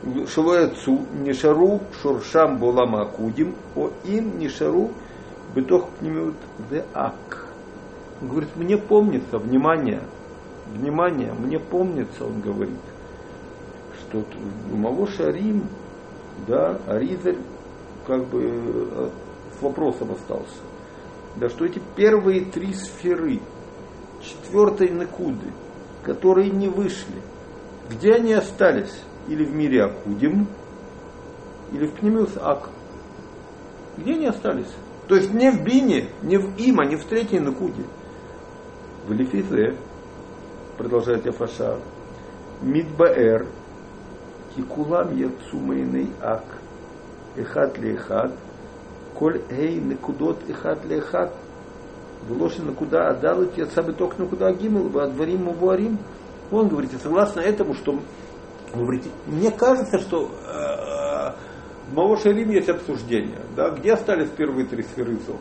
Швецу 0.02 1.06
Нишару 1.14 1.80
Шуршам 2.00 2.58
Булама 2.58 3.02
Акудим, 3.02 3.54
О 3.74 3.90
им 4.04 4.38
Нишару 4.38 4.90
Бетох 5.54 5.88
Пнемиут 5.98 6.36
Деак. 6.70 7.46
Он 8.20 8.28
говорит, 8.28 8.50
мне 8.56 8.76
помнится, 8.76 9.38
внимание, 9.38 10.02
внимание, 10.66 11.32
мне 11.32 11.58
помнится, 11.58 12.24
он 12.24 12.40
говорит, 12.40 12.80
что 14.00 14.24
Маво 14.72 15.06
Шарим, 15.06 15.64
да, 16.46 16.78
Аризаль 16.86 17.38
как 18.06 18.26
бы 18.26 18.42
э, 18.44 19.10
с 19.58 19.62
вопросом 19.62 20.12
остался. 20.12 20.60
Да 21.36 21.48
что 21.48 21.66
эти 21.66 21.80
первые 21.94 22.44
три 22.46 22.72
сферы, 22.72 23.40
четвертой 24.22 24.90
накуды, 24.90 25.52
которые 26.02 26.50
не 26.50 26.68
вышли, 26.68 27.20
где 27.90 28.14
они 28.14 28.32
остались? 28.32 29.02
или 29.28 29.44
в 29.44 29.54
мире 29.54 29.84
Акудим, 29.84 30.46
или 31.72 31.86
в 31.86 31.92
Пнемиус 31.94 32.36
Ак. 32.40 32.68
Где 33.96 34.14
они 34.14 34.26
остались? 34.26 34.72
То 35.08 35.16
есть 35.16 35.32
не 35.32 35.50
в 35.50 35.62
Бине, 35.62 36.08
не 36.22 36.36
в 36.36 36.56
Има, 36.58 36.84
не 36.84 36.96
в 36.96 37.04
Третьей 37.04 37.40
Накуде. 37.40 37.84
В 39.06 39.12
Лефизе, 39.12 39.76
продолжает 40.76 41.24
Яфаша, 41.24 41.78
Мидбаэр, 42.62 43.46
Кикулам 44.54 45.16
Яцумейный 45.16 46.10
Ак, 46.20 46.44
Эхат 47.36 47.78
Лехат, 47.78 48.32
Коль 49.14 49.40
Эй 49.50 49.80
Накудот 49.80 50.38
Эхат 50.48 50.84
Лехат, 50.84 51.32
Глошина 52.28 52.72
куда 52.72 53.10
отдал, 53.10 53.44
я 53.56 53.66
сам 53.66 53.92
итог 53.92 54.18
на 54.18 54.26
куда 54.26 54.52
гимел, 54.52 54.98
адварим 54.98 55.48
уварим. 55.48 55.98
Он 56.50 56.68
говорит, 56.68 56.90
согласно 57.00 57.40
этому, 57.40 57.74
что 57.74 57.98
он 58.76 58.84
говорит, 58.84 59.04
мне 59.26 59.50
кажется, 59.50 59.98
что 59.98 60.30
э, 60.46 61.32
в 61.88 61.94
Мавошарим 61.94 62.50
есть 62.50 62.68
обсуждение, 62.68 63.40
да, 63.56 63.70
где 63.70 63.94
остались 63.94 64.28
первые 64.28 64.66
три 64.66 64.82
сферы 64.82 65.16
Зо? 65.26 65.36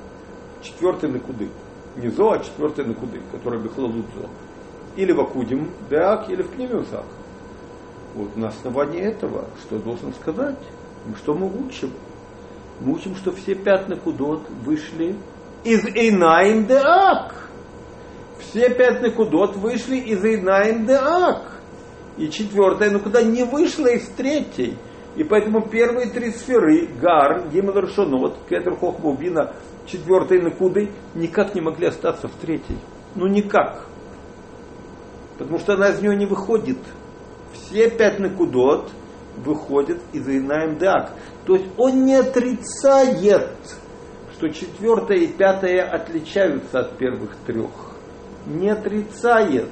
Четвертый 0.62 1.10
Накуды. 1.10 1.50
Не 1.98 2.10
Зо, 2.10 2.32
а 2.32 2.40
четвертый 2.40 2.86
Накуды, 2.86 3.20
который 3.32 3.60
Бехлалут 3.60 4.06
Зо. 4.16 4.30
Или 4.96 5.12
в 5.12 5.20
Акудим 5.20 5.70
Деак, 5.90 6.30
или 6.30 6.44
в 6.44 6.50
Пнемиусах. 6.50 7.04
Вот 8.14 8.38
на 8.38 8.48
основании 8.48 9.02
этого, 9.02 9.46
что 9.62 9.80
должен 9.80 10.14
сказать, 10.14 10.60
что 11.18 11.34
мы 11.34 11.48
учим? 11.48 11.92
Мы 12.80 12.94
учим, 12.94 13.16
что 13.18 13.34
все 13.34 13.56
пятна 13.56 13.98
кудот 13.98 14.50
вышли 14.64 15.16
из 15.66 15.86
Эйнаим 15.86 16.66
Деак. 16.66 17.50
Все 18.40 18.70
пятна 18.70 19.12
кудот 19.12 19.58
вышли 19.58 19.98
из 19.98 20.24
Эйнаим 20.24 20.86
Деак. 20.86 21.55
И 22.18 22.30
четвертая, 22.30 22.92
ну 22.92 23.00
куда 23.00 23.22
не 23.22 23.44
вышла 23.44 23.88
из 23.88 24.08
третьей. 24.10 24.78
И 25.16 25.24
поэтому 25.24 25.68
первые 25.68 26.10
три 26.10 26.32
сферы, 26.32 26.88
Гар, 27.02 27.48
Гимел 27.50 27.74
Рашонот, 27.74 28.38
Кетер 28.50 28.76
Хохмубина, 28.76 29.54
четвертой 29.86 30.42
Накуды, 30.42 30.92
никак 31.14 31.56
не 31.56 31.62
могли 31.62 31.88
остаться 31.88 32.28
в 32.28 32.34
третьей. 32.34 32.78
Ну 33.16 33.28
никак. 33.28 33.86
Потому 35.38 35.60
что 35.60 35.74
она 35.74 35.90
из 35.90 36.02
нее 36.02 36.16
не 36.16 36.26
выходит 36.26 36.80
все 37.56 37.90
пять 37.90 38.20
накудот 38.20 38.90
выходят 39.38 40.00
из 40.14 40.28
Инаем 40.28 40.78
Дак. 40.78 41.12
То 41.46 41.56
есть 41.56 41.68
он 41.78 42.06
не 42.06 42.16
отрицает, 42.16 43.50
что 44.34 44.50
четвертое 44.50 45.18
и 45.18 45.28
пятое 45.28 45.84
отличаются 45.84 46.80
от 46.80 46.98
первых 46.98 47.36
трех. 47.46 47.70
Не 48.46 48.70
отрицает. 48.70 49.68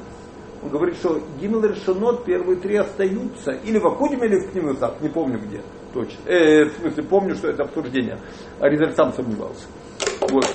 Он 0.63 0.69
говорит, 0.69 0.95
что 0.97 1.19
Гимел 1.39 1.63
Решонот 1.63 2.25
первые 2.25 2.59
три 2.59 2.77
остаются. 2.77 3.51
Или 3.51 3.79
в 3.79 3.85
Акудиме, 3.85 4.27
или 4.27 4.47
в 4.47 4.51
Книмусах, 4.51 5.01
не 5.01 5.09
помню 5.09 5.39
где 5.39 5.61
точно. 5.93 6.17
Э, 6.25 6.65
в 6.65 6.71
смысле, 6.73 7.03
помню, 7.03 7.35
что 7.35 7.47
это 7.49 7.63
обсуждение. 7.63 8.19
А 8.59 8.67
Ризаль 8.67 8.93
сам 8.95 9.13
сомневался. 9.13 9.65
Вот. 10.21 10.45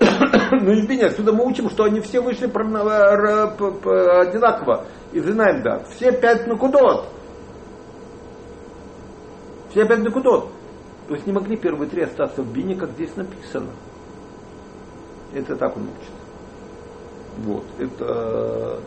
Ну, 0.50 0.72
извини, 0.72 1.02
отсюда 1.02 1.32
мы 1.32 1.44
учим, 1.44 1.68
что 1.68 1.84
они 1.84 2.00
все 2.00 2.20
вышли 2.20 2.46
одинаково 4.26 4.86
из 5.12 5.28
Инайм 5.28 5.62
Все 5.90 6.10
пять 6.10 6.46
накудот. 6.46 7.06
Все 9.70 9.86
пять 9.86 10.02
накудот. 10.02 10.48
То 11.08 11.14
есть 11.14 11.26
не 11.26 11.32
могли 11.34 11.56
первые 11.56 11.90
три 11.90 12.02
остаться 12.02 12.42
в 12.42 12.52
бине, 12.52 12.74
как 12.76 12.90
здесь 12.92 13.14
написано. 13.16 13.70
Это 15.34 15.54
так 15.56 15.76
он 15.76 15.82
учит. 15.84 16.12
Вот, 17.38 17.64
это 17.78 18.80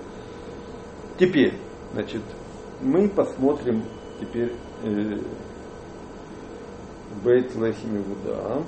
теперь, 1.22 1.54
значит, 1.94 2.24
мы 2.82 3.08
посмотрим 3.08 3.84
теперь 4.20 4.51
э, 4.84 5.20
Бейт 7.24 7.56
Лахимивуда. 7.56 8.63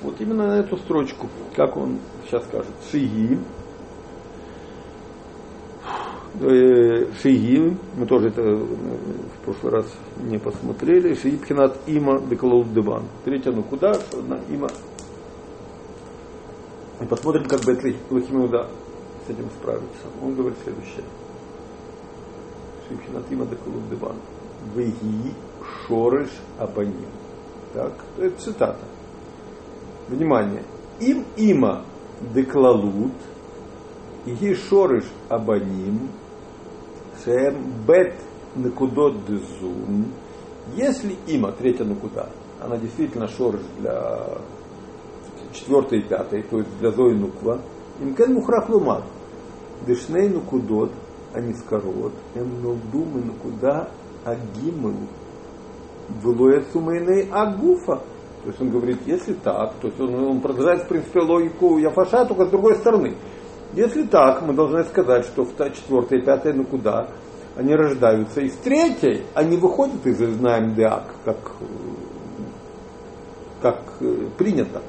Вот 0.00 0.18
именно 0.20 0.46
на 0.46 0.60
эту 0.60 0.78
строчку, 0.78 1.28
как 1.54 1.76
он 1.76 1.98
сейчас 2.24 2.42
скажет, 2.44 2.72
Шиги, 2.90 3.38
э, 6.40 7.04
Шиги, 7.20 7.76
мы 7.96 8.06
тоже 8.06 8.28
это 8.28 8.40
э, 8.40 8.54
в 8.56 9.44
прошлый 9.44 9.72
раз 9.72 9.86
не 10.22 10.38
посмотрели, 10.38 11.12
Шиги 11.14 11.36
Пхинат 11.36 11.76
Има 11.86 12.18
Декалол 12.20 12.64
Дебан. 12.64 13.02
Третья, 13.26 13.52
ну 13.52 13.62
куда? 13.62 13.92
На 14.26 14.40
Има. 14.48 14.68
И 17.00 17.04
посмотрим, 17.04 17.44
как 17.44 17.64
Бет 17.64 17.82
Лахимиуда 18.10 18.68
с 19.26 19.30
этим 19.30 19.48
справится. 19.60 20.06
Он 20.22 20.34
говорит 20.34 20.58
следующее. 20.64 21.04
Шиги 22.88 23.00
Пхинат 23.00 23.24
Има 23.30 23.46
Декалол 23.46 23.82
Дебан. 23.90 24.16
Веги 24.74 25.34
Шореш 25.86 26.30
Абаним. 26.58 27.10
Так, 27.72 27.92
это 28.16 28.40
цитата. 28.40 28.84
Внимание. 30.08 30.62
Им 31.00 31.24
има 31.36 31.84
деклалут, 32.34 33.12
и 34.26 34.54
шориш 34.54 35.04
абаним, 35.28 36.10
шем 37.24 37.72
бет 37.86 38.14
накудот 38.54 39.24
дезун, 39.26 40.06
если 40.74 41.16
има, 41.26 41.52
третья 41.52 41.84
накуда, 41.84 42.28
она 42.60 42.76
действительно 42.76 43.28
шориш 43.28 43.62
для 43.78 44.38
четвертой 45.52 46.00
и 46.00 46.02
пятой, 46.02 46.42
то 46.42 46.58
есть 46.58 46.78
для 46.80 46.90
зои 46.90 47.14
нуква, 47.14 47.60
им 48.00 48.14
кен 48.14 48.34
мухрах 48.34 48.68
лумат, 48.68 49.04
дешней 49.86 50.28
нукудот, 50.28 50.92
а 51.32 51.40
не 51.40 51.54
скорот, 51.54 52.12
эм 52.34 52.62
нолдумы 52.62 53.22
накуда 53.22 53.90
агимыл, 54.24 54.94
влоет 56.22 56.66
сумейней 56.72 57.28
агуфа, 57.30 58.02
то 58.42 58.48
есть 58.48 58.60
он 58.60 58.70
говорит, 58.70 58.98
если 59.06 59.34
так, 59.34 59.74
то 59.80 59.88
есть 59.88 60.00
он, 60.00 60.14
он 60.14 60.40
продолжает, 60.40 60.84
в 60.84 60.88
принципе, 60.88 61.20
логику 61.20 61.78
Яфаша, 61.78 62.24
только 62.24 62.46
с 62.46 62.50
другой 62.50 62.76
стороны. 62.76 63.14
Если 63.74 64.04
так, 64.04 64.42
мы 64.42 64.54
должны 64.54 64.84
сказать, 64.84 65.26
что 65.26 65.44
в 65.44 65.54
четвертой 65.56 66.20
и 66.20 66.22
пятой, 66.22 66.54
ну 66.54 66.64
куда, 66.64 67.08
они 67.56 67.74
рождаются 67.74 68.40
из 68.40 68.54
третьей, 68.56 69.24
они 69.34 69.56
выходят 69.56 70.06
из 70.06 70.18
знаем 70.18 70.74
Деак, 70.74 71.04
как, 71.24 71.36
как 73.60 73.82
э, 74.00 74.26
принято. 74.38 74.80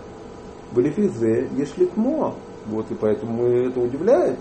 Балифизе 0.71 1.49
ешлитмо. 1.57 2.35
Вот 2.67 2.89
и 2.91 2.95
поэтому 2.95 3.45
это 3.45 3.79
удивляет. 3.79 4.37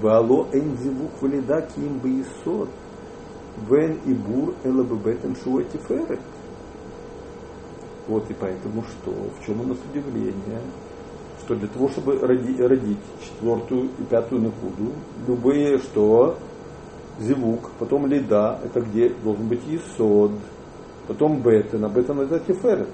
Вало 0.00 0.46
энзивук 0.52 1.10
валида 1.20 1.68
ким 1.74 1.98
бейсот. 1.98 2.68
Вен 3.68 3.98
и 4.04 4.12
бур 4.12 4.54
элабебетен 4.64 5.36
шуатиферет. 5.42 6.20
Вот 8.06 8.30
и 8.30 8.34
поэтому 8.34 8.82
что? 8.82 9.10
В 9.10 9.44
чем 9.44 9.60
у 9.60 9.64
нас 9.64 9.78
удивление? 9.90 10.60
Что 11.40 11.54
для 11.56 11.68
того, 11.68 11.88
чтобы 11.88 12.18
роди, 12.18 12.60
родить 12.62 12.98
четвертую 13.22 13.90
и 13.98 14.02
пятую 14.04 14.42
накуду, 14.42 14.92
любые 15.26 15.78
что? 15.78 16.36
Зевук, 17.18 17.70
потом 17.78 18.06
лида, 18.06 18.60
это 18.62 18.80
где 18.80 19.08
должен 19.08 19.48
быть 19.48 19.62
исод, 19.68 20.32
потом 21.08 21.40
бетен, 21.40 21.82
а 21.84 21.88
бетен 21.88 22.20
это 22.20 22.38
тиферет. 22.40 22.90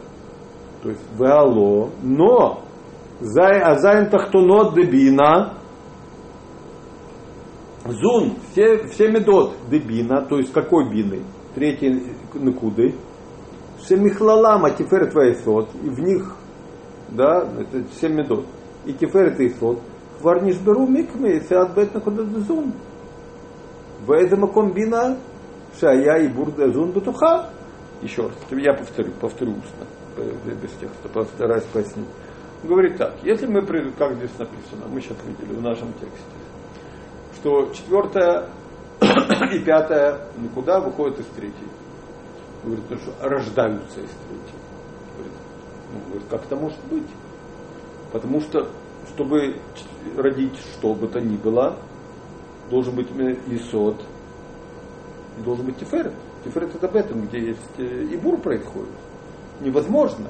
То 0.82 0.90
есть 0.90 1.02
веало, 1.18 1.90
но 2.02 2.62
зай, 3.22 3.60
азайн 3.60 4.10
тахтунот 4.10 4.74
дебина, 4.74 5.54
зун, 7.84 8.36
все, 8.50 8.86
все 8.88 9.10
медот 9.10 9.54
дебина, 9.70 10.22
то 10.22 10.38
есть 10.38 10.52
какой 10.52 10.90
бины? 10.90 11.22
Третьей 11.54 12.14
накуды, 12.34 12.94
Шемихлалама 13.86 14.70
тиферет 14.70 15.14
вайсот, 15.14 15.68
и 15.82 15.88
в 15.88 15.98
них, 16.00 16.34
да, 17.10 17.48
это 17.58 17.84
семь 18.00 18.14
медот, 18.14 18.44
и 18.86 18.92
тиферет 18.92 19.38
и 19.40 19.50
сот, 19.50 19.80
хварниш 20.20 20.56
беру 20.58 20.86
микме, 20.86 21.36
и 21.36 21.40
сеат 21.40 21.74
бет 21.74 21.94
находадзун. 21.94 22.72
Вэйда 24.06 24.36
макомбина, 24.36 25.18
шая 25.78 26.24
и 26.24 26.28
бурдазун 26.28 26.92
бетуха. 26.92 27.50
Еще 28.00 28.22
раз, 28.22 28.32
я 28.50 28.72
повторю, 28.72 29.12
повторю 29.20 29.52
устно, 29.52 29.86
без 30.60 30.70
текста, 30.80 31.08
постараюсь 31.12 31.64
пояснить. 31.72 32.08
Говорит 32.62 32.96
так, 32.96 33.14
если 33.24 33.46
мы, 33.46 33.62
как 33.98 34.14
здесь 34.14 34.38
написано, 34.38 34.86
мы 34.88 35.00
сейчас 35.00 35.16
видели 35.26 35.56
в 35.56 35.62
нашем 35.62 35.92
тексте, 35.94 36.22
что 37.36 37.72
четвертая 37.72 38.48
и 39.52 39.58
пятая 39.58 40.20
никуда 40.38 40.78
выходят 40.78 41.18
из 41.18 41.26
третьей. 41.26 41.68
Говорит, 42.62 42.84
ну 42.88 42.96
что, 42.98 43.12
рождаются 43.28 44.00
из 44.00 44.10
третьей. 44.10 44.58
Говорит, 45.16 45.32
ну, 45.92 46.00
говорит, 46.08 46.28
как 46.30 46.44
это 46.44 46.56
может 46.56 46.78
быть? 46.88 47.08
Потому 48.12 48.40
что, 48.40 48.68
чтобы 49.08 49.56
родить 50.16 50.56
что 50.58 50.94
бы 50.94 51.08
то 51.08 51.20
ни 51.20 51.36
было, 51.36 51.76
должен 52.70 52.94
быть 52.94 53.08
Исод, 53.48 54.00
и 55.38 55.42
должен 55.42 55.66
быть 55.66 55.78
Тиферет. 55.78 56.14
Тиферет 56.44 56.74
это 56.76 56.86
об 56.86 56.94
этом, 56.94 57.26
где 57.26 57.40
есть 57.40 57.60
э, 57.78 58.08
Ибур 58.12 58.38
происходит. 58.38 58.92
Невозможно. 59.60 60.28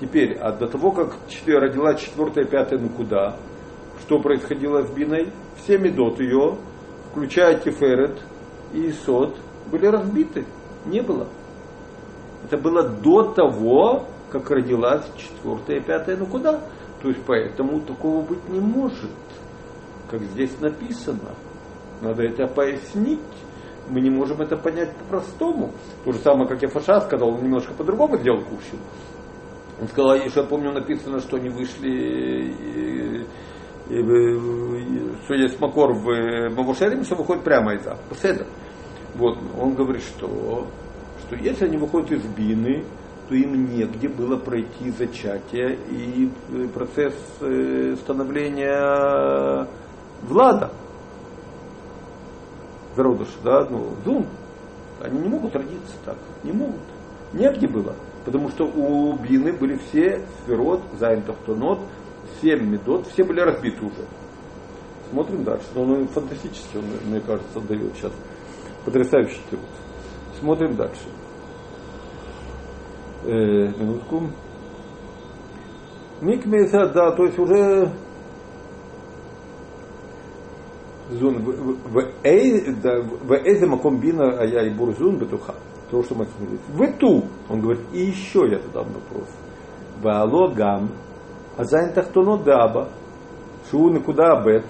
Теперь, 0.00 0.36
а 0.38 0.52
до 0.52 0.68
того, 0.68 0.92
как 0.92 1.16
родила 1.46 1.94
четвертая, 1.94 2.44
пятая, 2.44 2.78
ну 2.78 2.88
куда? 2.88 3.36
Что 4.00 4.20
происходило 4.20 4.82
с 4.82 4.90
Биной? 4.90 5.32
Все 5.56 5.76
медот 5.76 6.20
ее, 6.20 6.56
включая 7.10 7.58
Тиферет 7.58 8.20
и 8.72 8.90
Исод, 8.90 9.36
были 9.70 9.86
разбиты. 9.86 10.46
Не 10.86 11.00
было. 11.00 11.26
Это 12.44 12.56
было 12.56 12.88
до 12.88 13.32
того, 13.32 14.06
как 14.30 14.50
родилась 14.50 15.04
четвертая, 15.16 15.80
пятая, 15.80 16.16
ну 16.16 16.26
куда? 16.26 16.60
То 17.02 17.08
есть 17.08 17.20
поэтому 17.26 17.80
такого 17.80 18.22
быть 18.22 18.48
не 18.48 18.60
может, 18.60 19.10
как 20.10 20.22
здесь 20.22 20.60
написано. 20.60 21.34
Надо 22.00 22.22
это 22.22 22.46
пояснить. 22.46 23.18
Мы 23.88 24.00
не 24.00 24.10
можем 24.10 24.42
это 24.42 24.56
понять 24.56 24.94
по-простому. 24.96 25.72
То 26.04 26.12
же 26.12 26.18
самое, 26.18 26.48
как 26.48 26.62
я 26.62 26.68
Фаша 26.68 27.00
сказал, 27.00 27.30
он 27.30 27.42
немножко 27.42 27.72
по-другому 27.72 28.18
сделал 28.18 28.42
кушин. 28.42 28.78
Он 29.80 29.88
сказал, 29.88 30.14
я 30.14 30.42
помню, 30.44 30.72
написано, 30.72 31.20
что 31.20 31.36
они 31.36 31.50
вышли, 31.50 33.24
что 35.24 35.34
есть 35.34 35.60
макор 35.60 35.92
в 35.94 36.50
Мавушерим, 36.50 37.04
что 37.04 37.14
выходит 37.14 37.44
прямо 37.44 37.74
из 37.74 37.82
Поседа. 38.08 38.46
Вот, 39.14 39.38
он 39.58 39.74
говорит, 39.74 40.02
что 40.02 40.66
что 41.28 41.36
если 41.36 41.66
они 41.66 41.76
выходят 41.76 42.10
из 42.10 42.24
бины, 42.24 42.84
то 43.28 43.34
им 43.34 43.66
негде 43.66 44.08
было 44.08 44.38
пройти 44.38 44.90
зачатие 44.90 45.78
и 45.90 46.32
э, 46.50 46.68
процесс 46.68 47.14
э, 47.40 47.96
становления 48.00 49.68
влада. 50.22 50.70
Зародыш, 52.96 53.28
да, 53.44 53.66
ну, 53.68 53.90
зун. 54.06 54.26
Они 55.02 55.20
не 55.20 55.28
могут 55.28 55.54
родиться 55.54 55.94
так, 56.06 56.16
не 56.42 56.52
могут. 56.52 56.80
Негде 57.34 57.68
было, 57.68 57.94
потому 58.28 58.50
что 58.50 58.66
у 58.66 59.14
бины 59.16 59.54
были 59.54 59.78
все 59.78 60.22
сферот, 60.42 60.82
ז' 60.98 61.22
תחתונות, 61.22 61.80
מידות, 62.42 63.06
все 63.06 63.24
были 63.24 63.40
разбиты 63.40 63.86
уже. 63.86 64.04
Смотрим 65.10 65.44
дальше. 65.44 65.64
Но 65.74 65.84
он 65.84 66.08
фантастически, 66.08 66.76
он, 66.76 66.84
мне 67.06 67.20
кажется, 67.20 67.58
дает 67.60 67.96
сейчас. 67.96 68.12
Потрясающий 68.84 69.40
труд. 69.48 69.60
Смотрим 70.38 70.76
дальше. 70.76 71.08
Э, 73.24 73.30
минутку. 73.78 74.24
Микмеса, 76.20 76.86
да, 76.88 77.12
то 77.12 77.24
есть 77.24 77.38
уже 77.38 77.90
зун 81.12 81.38
в 81.40 81.98
эзе 82.24 83.78
комбина 83.78 84.38
а 84.38 84.44
я 84.44 84.66
и 84.66 84.70
бурзун 84.70 85.16
бетуха. 85.16 85.54
То, 85.90 86.02
что 86.02 86.14
мы 86.14 86.26
смотрели. 86.26 86.60
В 86.68 86.82
эту, 86.82 87.24
он 87.48 87.60
говорит, 87.60 87.82
и 87.92 88.06
еще 88.06 88.46
я 88.50 88.58
задам 88.58 88.88
вопрос. 88.92 89.28
Ваало 90.02 90.52
гам, 90.54 90.90
азайн 91.56 91.92
тахтоно 91.92 92.36
даба, 92.36 92.88
шу 93.70 93.88
никуда 93.88 94.38
абет, 94.38 94.64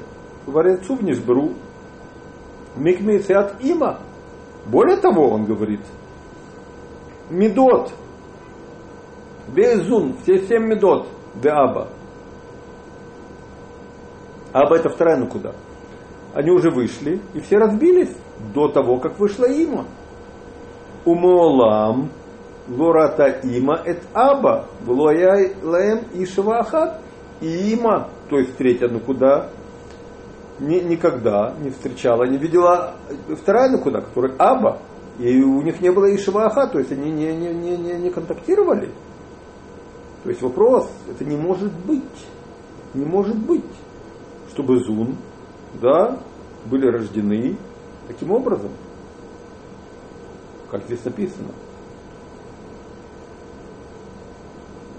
варецу 0.46 0.94
в 0.94 1.02
нишбру, 1.02 1.54
микмеса 2.76 3.40
от 3.40 3.64
има. 3.64 3.98
Более 4.66 4.96
того, 4.98 5.31
он 5.31 5.44
говорит, 5.44 5.81
медот, 7.31 7.92
Безун, 9.48 10.16
все 10.22 10.46
семь 10.46 10.66
медот, 10.66 11.09
де 11.35 11.48
Аба. 11.48 11.88
Аба 14.52 14.76
это 14.76 14.90
вторая 14.90 15.16
ну 15.16 15.26
куда? 15.26 15.54
Они 16.35 16.50
уже 16.50 16.70
вышли, 16.70 17.20
и 17.35 17.40
все 17.40 17.57
разбились. 17.57 18.14
до 18.54 18.68
того, 18.68 18.98
как 18.98 19.18
вышла 19.18 19.46
има. 19.46 19.87
Умолам 21.09 22.11
лората 22.68 23.40
има 23.42 23.81
эт 23.85 24.03
аба, 24.12 24.66
влояй 24.85 25.55
лаем 25.62 26.01
и 26.12 26.27
швахат. 26.27 27.01
И 27.40 27.73
има, 27.73 28.09
то 28.29 28.38
есть 28.38 28.57
третья, 28.57 28.88
ну 28.88 29.01
куда? 29.01 29.49
Ни, 30.59 30.81
никогда 30.81 31.55
не 31.62 31.71
встречала, 31.71 32.25
не 32.25 32.37
видела 32.37 32.94
вторая 33.40 33.71
ну 33.71 33.79
куда, 33.79 34.01
которая 34.01 34.35
аба. 34.38 34.79
И 35.18 35.40
у 35.42 35.62
них 35.62 35.81
не 35.81 35.90
было 35.90 36.14
ишваха, 36.14 36.66
то 36.66 36.79
есть 36.79 36.92
они 36.92 37.11
не, 37.11 37.35
не, 37.35 37.55
не, 37.55 37.77
не, 37.77 37.92
не 37.94 38.11
контактировали. 38.11 38.90
То 40.25 40.31
есть 40.31 40.42
вопрос, 40.42 40.90
это 41.09 41.25
не 41.25 41.37
может 41.37 41.73
быть. 41.87 42.03
Не 42.94 43.05
может 43.05 43.37
быть, 43.37 43.64
чтобы 44.51 44.81
Зун, 44.81 45.16
да, 45.81 46.18
были 46.66 46.87
рождены 46.87 47.57
таким 48.09 48.31
образом, 48.31 48.71
как 50.70 50.83
здесь 50.85 51.04
написано. 51.04 51.48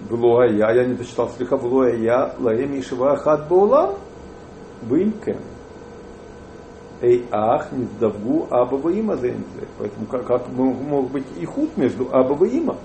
Было 0.10 0.50
я, 0.50 0.72
я 0.72 0.86
не 0.86 0.96
дочитал 0.96 1.30
слегка, 1.30 1.58
было 1.58 1.94
я, 1.96 2.34
лаем 2.40 2.74
и 2.74 2.82
шива 2.82 3.16
хат 3.18 3.48
бола, 3.48 3.96
вынкем. 4.82 5.38
Эй 7.02 7.26
ах, 7.32 7.72
не 7.72 7.86
сдавгу 7.86 8.48
аба 8.50 8.92
има 8.92 9.18
Поэтому 9.78 10.06
как, 10.08 10.26
как 10.26 10.50
мог 10.50 11.12
быть 11.12 11.26
и 11.40 11.46
худ 11.46 11.78
между 11.78 12.10
аба 12.12 12.46
и 12.46 12.58
има? 12.58 12.76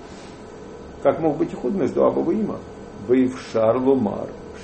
Как 1.03 1.19
мог 1.19 1.37
быть 1.37 1.51
и 1.51 1.55
худ 1.55 1.73
между 1.73 2.05
аба 2.05 2.31
и 2.31 2.39
има? 2.39 2.57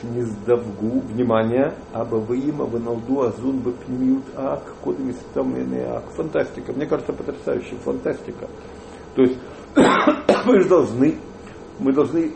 Ломар, 0.02 0.26
шниздавгу, 0.26 1.02
внимание, 1.02 1.74
аба 1.94 2.18
има 2.34 2.66
ваналду 2.66 3.22
азун 3.22 3.60
бапнимют 3.60 4.24
ак, 4.36 4.74
кодами 4.84 5.12
сатамены 5.14 5.84
ак. 5.84 6.12
Фантастика. 6.16 6.74
Мне 6.74 6.86
кажется, 6.86 7.14
потрясающая 7.14 7.78
фантастика. 7.80 8.48
То 9.16 9.22
есть 9.24 9.38
мы 10.46 10.62
же 10.62 10.70
должны, 10.70 11.16
мы 11.80 11.94
должны, 11.94 12.32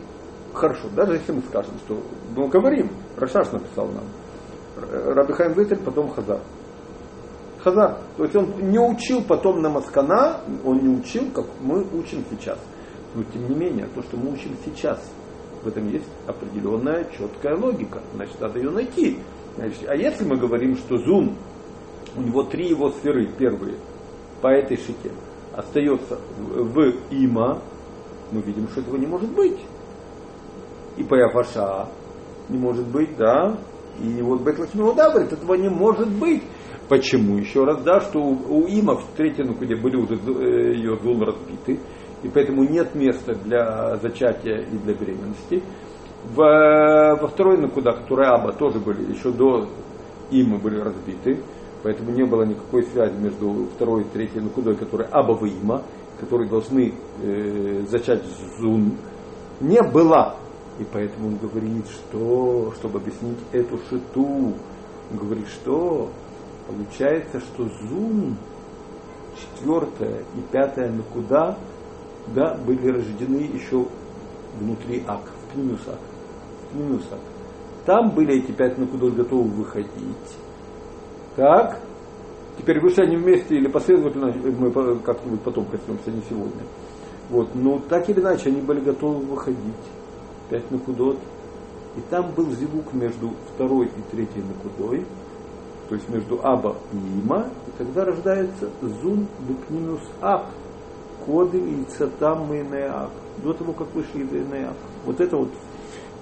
хорошо, 0.52 0.88
даже 0.94 1.14
если 1.14 1.32
мы 1.32 1.42
скажем, 1.42 1.74
что, 1.84 2.00
мы 2.34 2.48
говорим, 2.48 2.90
Рашаш 3.16 3.52
написал 3.52 3.88
нам, 3.88 4.04
Рабихайм 5.14 5.52
Витель, 5.54 5.78
потом 5.78 6.10
Хазар. 6.10 6.40
Хазар. 7.62 7.98
То 8.16 8.24
есть 8.24 8.36
он 8.36 8.70
не 8.70 8.78
учил 8.78 9.22
потом 9.22 9.60
на 9.60 9.70
Маскана, 9.70 10.40
он 10.64 10.78
не 10.78 10.98
учил, 10.98 11.30
как 11.32 11.46
мы 11.60 11.82
учим 11.98 12.24
сейчас. 12.30 12.58
Но 13.14 13.24
тем 13.24 13.48
не 13.48 13.54
менее, 13.54 13.88
то, 13.94 14.02
что 14.02 14.18
мы 14.18 14.32
учим 14.32 14.54
сейчас, 14.64 15.00
в 15.62 15.68
этом 15.68 15.88
есть 15.90 16.08
определенная 16.26 17.04
четкая 17.16 17.56
логика. 17.56 18.00
Значит, 18.14 18.40
надо 18.40 18.58
ее 18.58 18.70
найти. 18.70 19.18
Значит, 19.56 19.88
а 19.88 19.96
если 19.96 20.24
мы 20.24 20.36
говорим, 20.36 20.76
что 20.76 20.96
Зум, 20.98 21.36
у 22.16 22.22
него 22.22 22.42
три 22.42 22.68
его 22.68 22.90
сферы, 22.90 23.28
первые, 23.38 23.76
по 24.40 24.48
этой 24.48 24.76
шите, 24.76 25.10
остается 25.54 26.18
в 26.38 26.92
има, 27.10 27.62
мы 28.32 28.40
видим, 28.42 28.68
что 28.68 28.80
этого 28.80 28.96
не 28.96 29.06
может 29.06 29.30
быть. 29.34 29.58
И 30.96 31.02
по 31.02 31.14
Яфаша 31.14 31.88
не 32.48 32.58
может 32.58 32.86
быть, 32.86 33.16
да, 33.16 33.58
и 34.00 34.20
вот 34.22 34.42
Бетлахимиуда 34.42 35.10
говорит, 35.10 35.32
этого 35.32 35.54
не 35.54 35.68
может 35.68 36.08
быть. 36.08 36.42
Почему? 36.88 37.36
Еще 37.38 37.64
раз, 37.64 37.82
да, 37.82 38.00
что 38.00 38.20
у, 38.20 38.60
у 38.60 38.66
има 38.66 38.96
в 38.96 39.04
третьей 39.16 39.44
нукуде 39.44 39.74
были 39.74 39.96
уже 39.96 40.14
э, 40.14 40.74
ее 40.74 40.96
зун 41.02 41.20
разбиты, 41.22 41.80
и 42.22 42.28
поэтому 42.28 42.64
нет 42.64 42.94
места 42.94 43.34
для 43.34 43.96
зачатия 43.96 44.60
и 44.60 44.78
для 44.78 44.94
беременности. 44.94 45.62
В, 46.34 47.18
во 47.20 47.28
второй 47.28 47.58
нукуда, 47.58 47.92
которая 47.92 48.34
аба, 48.34 48.52
тоже 48.52 48.80
были, 48.80 49.12
еще 49.12 49.30
до 49.30 49.68
има 50.30 50.58
были 50.58 50.80
разбиты, 50.80 51.40
поэтому 51.82 52.10
не 52.10 52.24
было 52.24 52.42
никакой 52.42 52.82
связи 52.84 53.16
между 53.16 53.68
второй 53.76 54.02
и 54.02 54.06
третьей 54.06 54.40
нукудой, 54.40 54.76
которые 54.76 55.08
аба 55.10 55.32
в 55.32 55.44
има, 55.44 55.82
которые 56.18 56.48
должны 56.48 56.94
э, 57.22 57.82
зачать 57.88 58.24
зун, 58.58 58.96
не 59.60 59.82
было. 59.82 60.36
И 60.78 60.84
поэтому 60.92 61.28
он 61.28 61.36
говорит, 61.36 61.86
что, 61.88 62.72
чтобы 62.76 62.98
объяснить 62.98 63.38
эту 63.52 63.78
шиту, 63.88 64.52
он 65.10 65.18
говорит, 65.18 65.46
что 65.48 66.10
Получается, 66.66 67.38
что 67.38 67.68
зум, 67.88 68.36
четвертая 69.36 70.24
и 70.34 70.40
пятая 70.50 70.90
накуда, 70.90 71.56
да, 72.34 72.54
были 72.54 72.88
рождены 72.88 73.50
еще 73.52 73.86
внутри 74.58 75.02
ак, 75.06 75.22
в. 75.54 75.98
В 76.62 76.72
пнюсах. 76.72 77.18
Там 77.84 78.10
были 78.10 78.38
эти 78.38 78.50
пять 78.50 78.76
накудот 78.78 79.14
готовы 79.14 79.48
выходить. 79.48 80.36
Так, 81.36 81.80
теперь 82.58 82.80
вышли 82.80 83.02
они 83.02 83.16
вместе 83.16 83.56
или 83.56 83.68
последовательно, 83.68 84.32
мы 84.32 84.70
как-нибудь 85.00 85.40
потом 85.42 85.66
коснемся, 85.66 86.10
не 86.10 86.22
сегодня. 86.28 86.62
Вот, 87.30 87.54
но 87.54 87.78
так 87.78 88.08
или 88.08 88.20
иначе 88.20 88.50
они 88.50 88.60
были 88.60 88.80
готовы 88.80 89.24
выходить. 89.24 89.58
Пять 90.50 90.70
накудот. 90.70 91.18
И 91.96 92.00
там 92.10 92.30
был 92.32 92.50
зивук 92.50 92.92
между 92.92 93.32
второй 93.54 93.86
и 93.86 94.14
третьей 94.14 94.42
накудой 94.42 95.06
то 95.88 95.94
есть 95.94 96.08
между 96.08 96.40
Аба 96.44 96.76
и 96.92 96.96
Има, 96.96 97.46
и 97.66 97.78
тогда 97.78 98.04
рождается 98.04 98.70
Зун 98.80 99.26
Бекнимус 99.48 100.02
Аб, 100.20 100.46
коды 101.26 101.58
и 101.58 101.84
Цатам 101.84 102.48
Мейнеак, 102.48 103.10
до 103.42 103.52
того, 103.52 103.72
как 103.72 103.92
вышли 103.94 104.22
из 104.22 104.30
Мейнеак. 104.30 104.76
Вот 105.04 105.20
это 105.20 105.36
вот, 105.36 105.50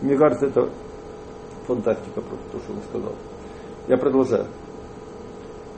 мне 0.00 0.16
кажется, 0.16 0.46
это 0.46 0.68
фантастика 1.66 2.20
просто, 2.20 2.44
то, 2.52 2.58
что 2.58 2.72
он 2.72 2.78
сказал. 2.88 3.12
Я 3.88 3.96
продолжаю. 3.96 4.46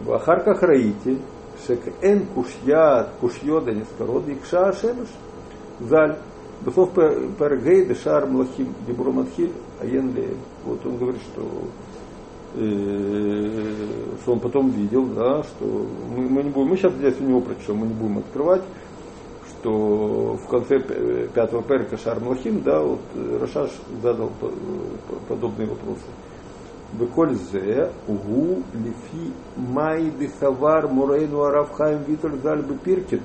В 0.00 0.12
Ахарках 0.12 0.62
Раити, 0.62 1.18
Шекэн 1.66 2.26
Кушья, 2.34 3.08
Кушьода 3.20 3.72
Нескороды, 3.72 4.34
Икша 4.34 4.68
Ашемеш, 4.68 5.08
Заль, 5.80 6.16
Бесов 6.64 6.92
Пергей, 6.94 7.86
Дешар 7.86 8.26
Млахим, 8.26 8.74
Дебуроматхиль, 8.86 9.52
Аен 9.80 10.14
Вот 10.64 10.84
он 10.86 10.96
говорит, 10.96 11.20
что 11.32 11.42
Э, 12.58 13.74
что 14.22 14.32
он 14.32 14.40
потом 14.40 14.70
видел, 14.70 15.04
да, 15.08 15.42
что 15.42 15.86
мы, 16.08 16.26
мы 16.26 16.42
не 16.42 16.48
будем, 16.48 16.68
мы 16.68 16.76
сейчас 16.78 16.94
здесь 16.94 17.14
у 17.20 17.24
него 17.24 17.42
прочтем, 17.42 17.76
мы 17.76 17.86
не 17.86 17.92
будем 17.92 18.16
открывать, 18.16 18.62
что 19.58 20.36
в 20.36 20.48
конце 20.48 20.78
пятого 21.34 21.62
перка 21.62 21.96
Шармлахим, 21.96 22.62
да, 22.62 22.80
вот 22.80 23.00
э, 23.14 23.38
Рашаш 23.40 23.70
задал 24.02 24.30
подобные 25.28 25.68
вопросы. 25.68 26.04
Бекользе, 26.92 27.90
угу, 28.06 28.62
лифи, 28.74 29.32
май, 29.56 30.10
десавар, 30.18 30.88
мурейну, 30.88 31.42
аравхайм, 31.42 32.04
виталь, 32.04 32.38
зальбы, 32.42 32.76
пиркин. 32.76 33.20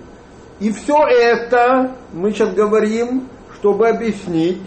И 0.59 0.71
все 0.71 0.95
это 1.07 1.95
мы 2.13 2.31
сейчас 2.31 2.53
говорим, 2.53 3.27
чтобы 3.55 3.89
объяснить 3.89 4.61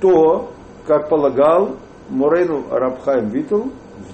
то, 0.00 0.52
как 0.86 1.08
полагал 1.08 1.76
Морейну 2.08 2.64
Рабхайм 2.70 3.28
Витл 3.28 3.64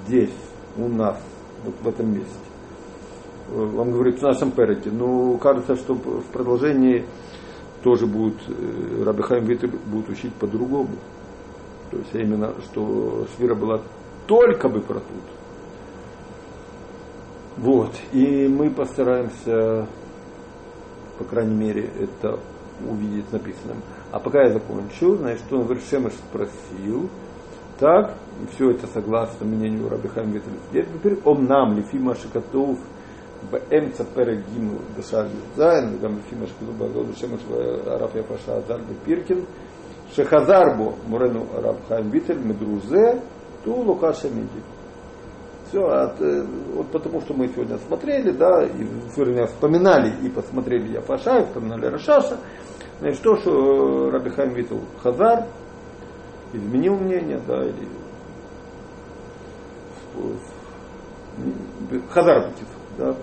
здесь, 0.04 0.34
у 0.76 0.88
нас, 0.88 1.18
вот 1.64 1.74
в 1.82 1.88
этом 1.88 2.12
месте. 2.12 2.53
Он 3.52 3.90
говорит 3.90 4.18
в 4.18 4.22
нашем 4.22 4.50
перете. 4.50 4.90
Ну, 4.90 5.36
кажется, 5.38 5.76
что 5.76 5.94
в 5.94 6.24
продолжении 6.32 7.04
тоже 7.82 8.06
будет, 8.06 8.36
э, 8.48 9.04
Рабихайм 9.04 9.44
Витл 9.44 9.66
будет 9.86 10.08
учить 10.08 10.32
по-другому. 10.34 10.96
То 11.90 11.98
есть 11.98 12.14
именно, 12.14 12.54
что 12.64 13.26
Швира 13.36 13.54
была 13.54 13.80
только 14.26 14.68
бы 14.68 14.80
про 14.80 14.94
тут. 14.94 15.22
Вот. 17.58 17.92
И 18.12 18.48
мы 18.48 18.70
постараемся, 18.70 19.86
по 21.18 21.24
крайней 21.24 21.54
мере, 21.54 21.90
это 22.00 22.40
увидеть 22.88 23.30
написанным. 23.32 23.82
А 24.10 24.18
пока 24.18 24.42
я 24.42 24.52
закончу, 24.52 25.16
значит, 25.16 25.44
он 25.52 25.64
говорит, 25.64 25.84
Шемеш 25.88 26.12
спросил, 26.14 27.08
так, 27.78 28.14
и 28.42 28.54
все 28.54 28.70
это 28.70 28.86
согласно 28.86 29.46
мнению 29.46 29.88
Раби 29.88 30.08
Хайм 30.08 30.32
Ветель. 30.32 30.86
Теперь 30.94 31.18
омнам 31.24 31.76
лифима 31.76 32.14
шикатув 32.14 32.78
באמצע 33.51 34.03
פרק 34.13 34.37
ג' 34.37 34.99
בשער 34.99 35.25
י"ז, 35.25 35.59
וגם 35.59 36.17
לפי 36.17 36.35
מה 36.35 36.47
שכתוב 36.47 36.77
בעזור 36.77 37.03
בשמש 37.03 37.41
הרב 37.85 38.09
יפה 38.15 38.37
שעזר 38.37 38.77
בפירקין, 38.77 39.39
שחזר 40.11 40.63
בו 40.77 40.93
מורנו 41.07 41.45
הרב 41.53 41.75
חיים 41.87 42.11
ויטל, 42.11 42.37
מדרוש 42.37 42.85
זה, 42.85 43.11
ту 43.63 43.83
лука 43.83 44.13
шамиди. 44.13 44.61
Все, 45.67 45.87
от, 45.87 46.19
вот 46.73 46.87
потому 46.87 47.21
что 47.21 47.35
мы 47.35 47.47
сегодня 47.49 47.77
смотрели, 47.77 48.31
да, 48.31 48.63
и, 48.65 48.87
вернее, 49.15 49.45
вспоминали 49.45 50.25
и 50.25 50.29
посмотрели 50.29 50.93
Яфаша, 50.93 51.41
и 51.41 51.43
вспоминали 51.43 51.85
Рашаша, 51.85 52.37
значит, 52.99 53.21
то, 53.21 53.35
что 53.35 54.09
Раби 54.09 54.31
Хайм 54.31 54.53
Витл 54.55 54.79
Хазар, 55.03 55.45
изменил 56.53 56.95
мнение, 56.95 57.39
да, 57.47 57.63
или 57.63 57.87
Хазар 62.09 62.47
Бутив, 62.47 62.67
да, 62.97 63.15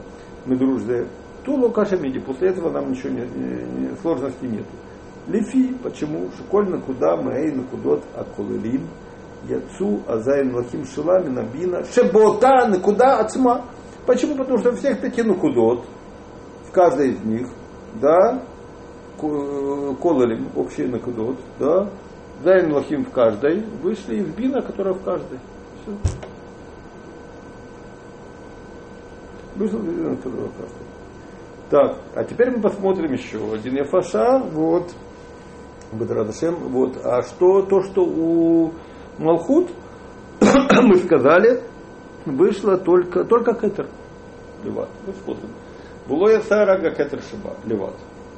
мы 0.45 0.55
дружны. 0.55 1.07
Тулу 1.43 1.71
Кашамиди, 1.71 2.19
после 2.19 2.49
этого 2.49 2.69
нам 2.69 2.91
ничего 2.91 3.09
не, 3.09 3.21
не, 3.21 3.89
не 3.89 3.95
сложностей 4.01 4.47
нет. 4.47 4.65
Лифи, 5.27 5.73
почему? 5.81 6.29
Шуколь 6.37 6.69
на 6.69 6.79
куда, 6.79 7.15
маэй 7.15 7.51
на 7.51 7.63
кудот, 7.63 8.03
акулелим, 8.15 8.87
яцу, 9.47 10.01
азайн 10.07 10.53
лахим 10.53 10.85
шилами, 10.85 11.29
набина, 11.29 11.83
шебота, 11.85 12.79
куда, 12.83 13.19
ацма. 13.19 13.65
Почему? 14.05 14.35
Потому 14.35 14.59
что 14.59 14.71
всех 14.73 14.99
пяти 15.01 15.23
нукудот, 15.23 15.85
в 16.67 16.71
каждой 16.71 17.11
из 17.11 17.23
них, 17.23 17.47
да, 17.99 18.41
кололим, 19.19 20.49
общий 20.55 20.85
накудот, 20.85 21.37
да, 21.59 21.89
Зайн 22.43 22.73
Лахим 22.73 23.05
в 23.05 23.11
каждой, 23.11 23.61
вышли 23.83 24.17
из 24.17 24.27
бина, 24.29 24.61
которая 24.61 24.95
в 24.95 25.03
каждой. 25.03 25.39
Все. 25.83 25.91
Вышел 29.55 29.79
из 29.79 29.93
бина, 29.93 30.15
которая 30.17 30.47
в 30.47 30.57
каждой. 30.57 30.85
Так, 31.69 31.97
а 32.15 32.23
теперь 32.23 32.51
мы 32.51 32.61
посмотрим 32.61 33.11
еще 33.13 33.53
один 33.53 33.75
Яфаша, 33.75 34.39
вот, 34.51 34.93
Бадрадашем, 35.93 36.55
вот, 36.69 36.97
а 37.03 37.21
что, 37.21 37.61
то, 37.63 37.81
что 37.81 38.03
у 38.03 38.73
Малхут, 39.17 39.71
мы 40.41 40.95
сказали, 40.97 41.61
вышло 42.25 42.77
только, 42.77 43.23
только 43.23 43.53
Кетер, 43.53 43.87
Леват. 44.63 44.89
Мы 45.05 45.13
смотрим. 45.13 45.49
Было 46.07 46.29
Ясарага 46.29 46.91
Кетер 46.91 47.21
Шиба, 47.21 47.55
Леват, 47.65 47.95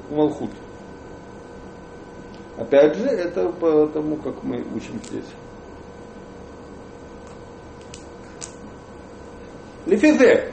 у 0.10 0.16
Малхут. 0.16 0.52
Опять 2.58 2.96
же, 2.98 3.06
это 3.06 3.50
по 3.50 3.88
тому, 3.88 4.18
как 4.18 4.44
мы 4.44 4.64
учим 4.76 5.00
здесь. 5.04 5.26
Лифизе. 9.86 10.53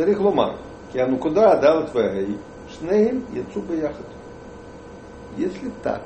Царих 0.00 0.18
ломар. 0.18 0.56
Киану 0.94 1.18
куда 1.18 1.56
дал 1.56 1.86
твоей. 1.86 2.38
Шнеем 2.70 3.22
яцуба 3.34 3.74
яхат. 3.74 4.06
Если 5.36 5.70
так, 5.82 6.00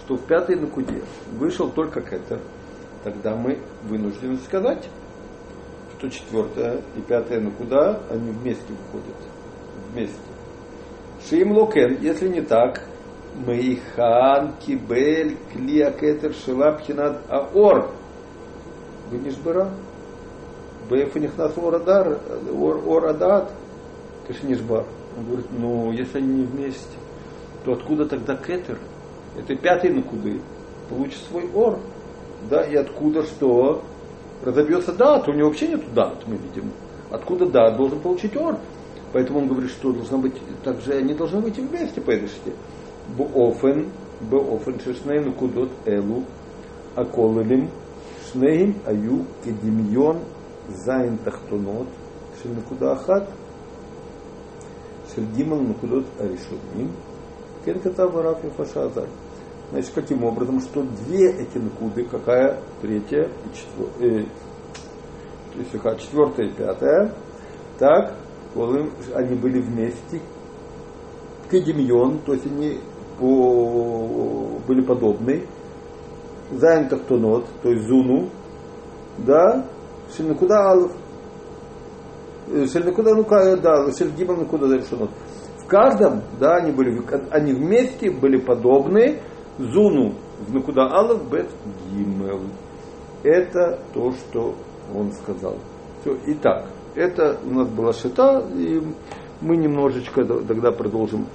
что 0.00 0.16
в 0.16 0.26
пятой 0.26 0.56
накуде 0.56 1.02
вышел 1.32 1.70
только 1.70 2.02
Кетер, 2.02 2.42
тогда 3.04 3.34
мы 3.34 3.58
вынуждены 3.84 4.36
сказать, 4.36 4.90
что 5.96 6.10
четвертая 6.10 6.82
и 6.94 7.00
пятая 7.00 7.40
накуда, 7.40 8.02
они 8.10 8.32
вместе 8.32 8.74
выходят. 8.74 9.16
Вместе. 9.94 10.18
Шиим 11.26 11.52
локен, 11.52 11.96
если 12.02 12.28
не 12.28 12.42
так, 12.42 12.86
Мейхан 13.34 14.56
кибель 14.60 15.38
клия 15.54 15.90
кетер 15.90 16.34
шела 16.34 16.72
пхинат 16.72 17.22
аор. 17.30 17.92
Не 19.10 19.30
Бефанихнас 20.90 21.52
Орадар, 21.56 22.18
Орадат, 22.88 23.52
Кашинишбар. 24.26 24.84
Он 25.16 25.24
говорит, 25.24 25.46
ну, 25.58 25.92
если 25.92 26.18
они 26.18 26.40
не 26.40 26.44
вместе, 26.44 26.96
то 27.64 27.72
откуда 27.72 28.06
тогда 28.06 28.36
кетер? 28.36 28.78
Это 29.36 29.54
пятый 29.56 29.90
на 29.90 29.96
ну, 29.96 30.02
куды. 30.02 30.40
Получит 30.88 31.18
свой 31.28 31.50
ор. 31.54 31.78
Да, 32.50 32.62
и 32.62 32.76
откуда 32.76 33.22
что? 33.24 33.82
Разобьется 34.44 34.92
дат, 34.92 35.28
у 35.28 35.32
него 35.32 35.48
вообще 35.48 35.68
нету 35.68 35.86
дат, 35.94 36.16
мы 36.26 36.36
видим. 36.36 36.70
Откуда 37.10 37.46
дат 37.46 37.76
должен 37.76 38.00
получить 38.00 38.36
ор? 38.36 38.56
Поэтому 39.12 39.40
он 39.40 39.48
говорит, 39.48 39.70
что 39.70 39.92
должно 39.92 40.18
быть, 40.18 40.34
также 40.62 40.92
они 40.92 41.14
должны 41.14 41.40
быть 41.40 41.56
вместе 41.56 42.00
по 42.00 42.10
этой 42.10 42.28
шите. 42.28 42.52
Бофен, 43.16 43.90
бофен 44.20 44.78
шишнейн 44.80 45.24
ну, 45.24 45.32
кудот 45.32 45.70
элу, 45.86 46.24
аколелим, 46.94 47.70
шнейм 48.30 48.76
аю 48.84 49.24
кедимьон 49.44 50.18
זין 50.69 51.17
תחתונות 51.23 51.87
של 52.41 52.49
נקודה 52.57 52.93
אחת, 52.93 53.23
של 55.15 55.25
ג' 55.37 55.53
נקודות 55.69 56.03
הראשונים, 56.19 56.87
כן 57.63 57.79
כתב 57.83 58.17
הרב 58.17 58.35
יפה 58.45 58.65
שעזר. 58.65 59.05
Значит, 59.71 59.91
каким 59.95 60.23
образом, 60.25 60.59
что 60.59 60.83
две 60.83 61.31
эти 61.31 61.57
накуды, 61.57 62.03
какая 62.03 62.59
третья 62.81 63.23
и 63.23 63.55
четвертая, 63.55 64.25
э, 65.55 65.97
четвертая 65.97 66.47
и 66.47 66.51
пятая, 66.51 67.15
так, 67.79 68.15
они 69.15 69.35
были 69.35 69.61
вместе, 69.61 70.21
кедемьон, 71.49 72.19
то 72.25 72.33
есть 72.33 72.45
они 72.47 72.79
по, 73.17 74.59
были 74.67 74.81
подобны. 74.81 75.45
Зайн 76.51 76.89
Тахтонот, 76.89 77.45
то 77.63 77.69
есть 77.69 77.87
Зуну, 77.87 78.29
да, 79.19 79.65
Шельнакуда 80.14 80.70
Алов, 80.70 80.92
э, 82.48 82.66
Шельнакуда 82.66 83.14
Нука, 83.14 83.56
да, 83.56 83.90
Шельгиба 83.92 84.36
Накуда 84.36 84.66
Решонот. 84.76 85.10
В 85.58 85.66
каждом, 85.66 86.22
да, 86.38 86.56
они 86.56 86.72
были, 86.72 87.02
они 87.30 87.52
вместе 87.52 88.10
были 88.10 88.38
подобны 88.38 89.20
Зуну 89.58 90.14
в 90.46 90.54
Накуда 90.54 90.82
Алов 90.82 91.28
Бет 91.30 91.48
Гимел. 91.90 92.42
Это 93.22 93.80
то, 93.92 94.12
что 94.12 94.54
он 94.94 95.10
сказал. 95.12 95.56
Все, 96.00 96.16
итак, 96.26 96.66
это 96.94 97.38
у 97.44 97.50
нас 97.50 97.68
была 97.68 97.92
шита, 97.92 98.44
и 98.54 98.80
мы 99.40 99.56
немножечко 99.56 100.24
тогда 100.24 100.70
продолжим 100.70 101.26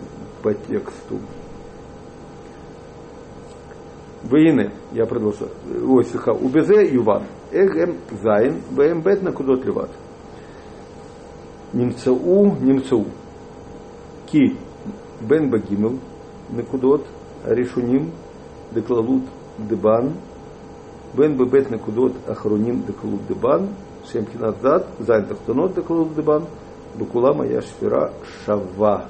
по 0.42 0.54
тексту. 0.54 1.20
Вейны, 4.24 4.72
я 4.92 5.06
продолжу. 5.06 5.50
Ой, 5.88 6.04
слыха. 6.06 6.32
Убезе 6.32 6.86
юван. 6.94 7.24
Эгем 7.52 7.98
зайн. 8.24 8.62
Вэм 8.72 9.02
бет 9.02 9.22
на 9.22 9.32
кудот 9.32 9.66
леват. 9.66 9.90
Немцау, 11.74 12.56
немцау. 12.62 13.06
Ки 14.28 14.58
бен 15.22 15.50
багимел. 15.50 16.00
Накудот. 16.50 17.06
Решуним. 17.46 18.12
Деклалут 18.72 19.24
дебан. 19.58 20.14
Бен 21.14 21.36
бебет 21.36 21.70
накудот 21.70 22.14
ахроним 22.28 22.86
деклалут 22.86 23.28
дебан. 23.28 23.70
Шем 24.12 24.26
киназад. 24.26 24.88
Зайн 25.00 25.26
тахтонот 25.26 25.76
деклалут 25.76 26.16
дебан. 26.16 26.46
Бакула 26.96 27.34
моя 27.34 27.62
шфера 27.62 28.14
шава. 28.46 29.06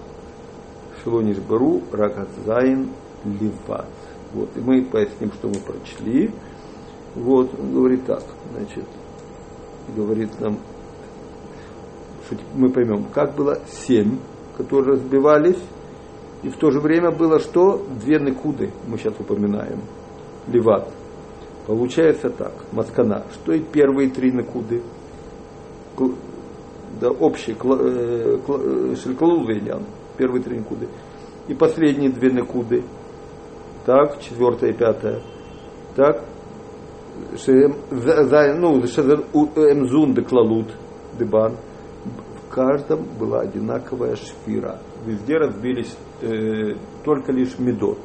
Шелониш 1.04 1.38
бару 1.38 1.82
ракат 1.92 2.30
зайн 2.46 2.90
ливат. 3.24 3.86
Вот, 4.34 4.50
и 4.56 4.60
мы 4.60 4.84
поясним, 4.84 5.32
что 5.34 5.48
мы 5.50 5.56
прочли. 5.56 6.32
Вот, 7.16 7.52
он 7.60 7.74
говорит 7.74 8.06
так, 8.06 8.24
значит, 8.54 8.86
говорит 9.96 10.40
нам, 10.40 10.58
что 12.26 12.38
мы 12.56 12.70
поймем, 12.70 13.06
как 13.14 13.36
было 13.36 13.60
семь, 13.68 14.18
которые 14.58 14.94
разбивались, 14.94 15.60
и 16.44 16.50
в 16.50 16.58
то 16.58 16.72
же 16.72 16.80
время 16.80 17.12
было 17.12 17.40
что? 17.40 17.86
Две 18.02 18.20
накуды, 18.20 18.72
мы 18.88 18.98
сейчас 18.98 19.14
упоминаем, 19.20 19.82
леват. 20.48 20.88
Получается 21.68 22.30
так, 22.30 22.54
маскана, 22.72 23.24
что 23.34 23.54
и 23.54 23.60
первые 23.60 24.10
три 24.10 24.32
накуды, 24.32 24.82
да, 27.00 27.10
общие, 27.12 27.56
шелькалул 28.96 29.48
э, 29.50 29.80
первые 30.18 30.44
три 30.44 30.58
накуды, 30.60 30.88
и 31.48 31.54
последние 31.54 32.10
две 32.10 32.32
накуды, 32.32 32.84
так, 33.86 34.20
четвертое 34.22 34.72
и 34.72 34.74
пятое, 34.74 35.22
так, 35.96 36.24
эмзун 39.58 40.14
деклалут 40.14 40.68
дебан, 41.18 41.58
в 42.04 42.54
каждом 42.54 43.04
была 43.18 43.42
одинаковая 43.42 44.16
шфира. 44.16 44.80
Везде 45.06 45.38
разбились 45.38 45.96
э, 46.22 46.76
только 47.04 47.32
лишь 47.32 47.58
медот. 47.58 48.00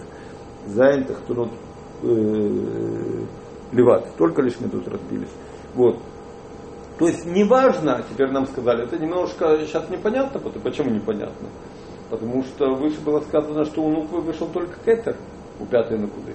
Зайн, 0.67 1.05
тахтунот, 1.05 1.51
э, 2.03 3.25
леват, 3.73 4.17
только 4.17 4.43
лишь 4.43 4.61
медот 4.61 4.87
разбились. 4.89 5.33
Вот. 5.75 5.99
То 6.99 7.07
есть 7.09 7.27
неважно, 7.27 8.03
теперь 8.11 8.31
нам 8.31 8.47
сказали, 8.47 8.85
это 8.85 8.99
немножко 8.99 9.59
сейчас 9.67 9.89
непонятно, 9.91 10.41
почему 10.41 10.91
непонятно? 10.91 11.49
Потому 12.09 12.43
что 12.45 12.75
выше 12.75 13.01
было 13.01 13.21
сказано, 13.21 13.65
что 13.65 13.83
у 13.83 13.91
Нуквы 13.91 14.21
вышел 14.21 14.49
только 14.49 14.75
Кетер 14.85 15.17
у 15.61 15.67
пятой 15.67 15.99
накуды. 15.99 16.35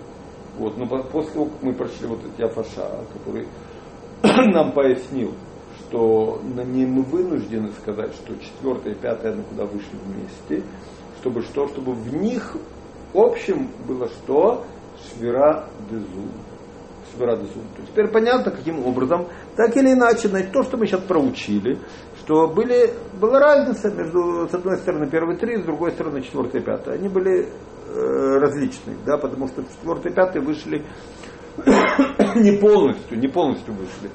Вот, 0.57 0.77
но 0.77 0.85
после 0.85 1.31
того, 1.33 1.45
как 1.45 1.63
мы 1.63 1.73
прочли 1.73 2.07
вот 2.07 2.19
эти 2.25 2.41
Афаша, 2.41 3.05
который 3.13 3.47
нам 4.53 4.73
пояснил, 4.73 5.33
что 5.79 6.41
на 6.43 6.61
не 6.61 6.85
мы 6.85 7.03
вынуждены 7.03 7.71
сказать, 7.79 8.13
что 8.15 8.35
четвертая 8.35 8.93
и 8.93 8.97
пятая 8.97 9.35
накуда 9.35 9.65
вышли 9.65 9.97
вместе, 10.05 10.63
чтобы 11.19 11.41
что, 11.41 11.67
чтобы 11.67 11.93
в 11.93 12.13
них 12.15 12.55
общем 13.13 13.69
было 13.87 14.07
что? 14.07 14.65
Швера 15.09 15.67
дезу. 15.89 16.29
Швера 17.11 17.37
дезу. 17.37 17.59
То 17.75 17.83
теперь 17.87 18.07
понятно, 18.07 18.51
каким 18.51 18.85
образом, 18.85 19.27
так 19.55 19.75
или 19.75 19.93
иначе, 19.93 20.27
значит, 20.27 20.51
то, 20.51 20.63
что 20.63 20.77
мы 20.77 20.85
сейчас 20.85 21.01
проучили, 21.01 21.79
что 22.21 22.47
были, 22.47 22.93
была 23.19 23.39
разница 23.39 23.91
между, 23.91 24.47
с 24.47 24.53
одной 24.53 24.77
стороны, 24.77 25.09
первые 25.09 25.37
три, 25.37 25.57
с 25.57 25.65
другой 25.65 25.91
стороны, 25.91 26.21
четвертая 26.21 26.61
и 26.61 26.65
пятая. 26.65 26.95
Они 26.95 27.09
были 27.09 27.47
Э, 27.93 28.37
различных, 28.37 29.03
да, 29.05 29.17
потому 29.17 29.49
что 29.49 29.63
четвертый 29.63 30.13
и 30.13 30.15
пятый 30.15 30.41
вышли 30.41 30.85
не 32.35 32.57
полностью, 32.57 33.19
не 33.19 33.27
полностью 33.27 33.73
вышли. 33.73 34.09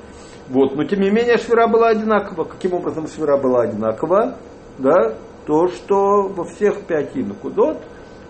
Вот, 0.49 0.75
но 0.75 0.85
тем 0.85 1.01
не 1.01 1.11
менее 1.11 1.37
швера 1.37 1.69
была 1.69 1.89
одинакова. 1.89 2.45
Каким 2.45 2.73
образом 2.73 3.07
швера 3.07 3.37
была 3.37 3.65
одинакова? 3.65 4.39
Да, 4.79 5.15
то, 5.45 5.69
что 5.69 6.29
во 6.29 6.45
всех 6.45 6.87
пяти 6.87 7.23
накудот 7.23 7.83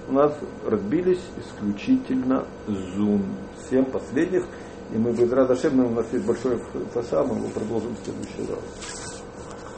у 0.09 0.15
нас 0.15 0.37
разбились 0.65 1.23
исключительно 1.39 2.45
зун. 2.67 3.23
Семь 3.71 3.85
последних. 3.85 4.47
И 4.93 4.99
мы, 4.99 5.13
без 5.13 5.31
Радашем, 5.31 5.79
у 5.79 5.91
нас 5.91 6.07
есть 6.13 6.27
большой 6.27 6.59
фасам, 6.93 7.29
мы 7.29 7.37
его 7.37 7.49
продолжим 7.51 7.95
в 7.95 8.05
следующий 8.05 8.53
раз. 8.53 9.06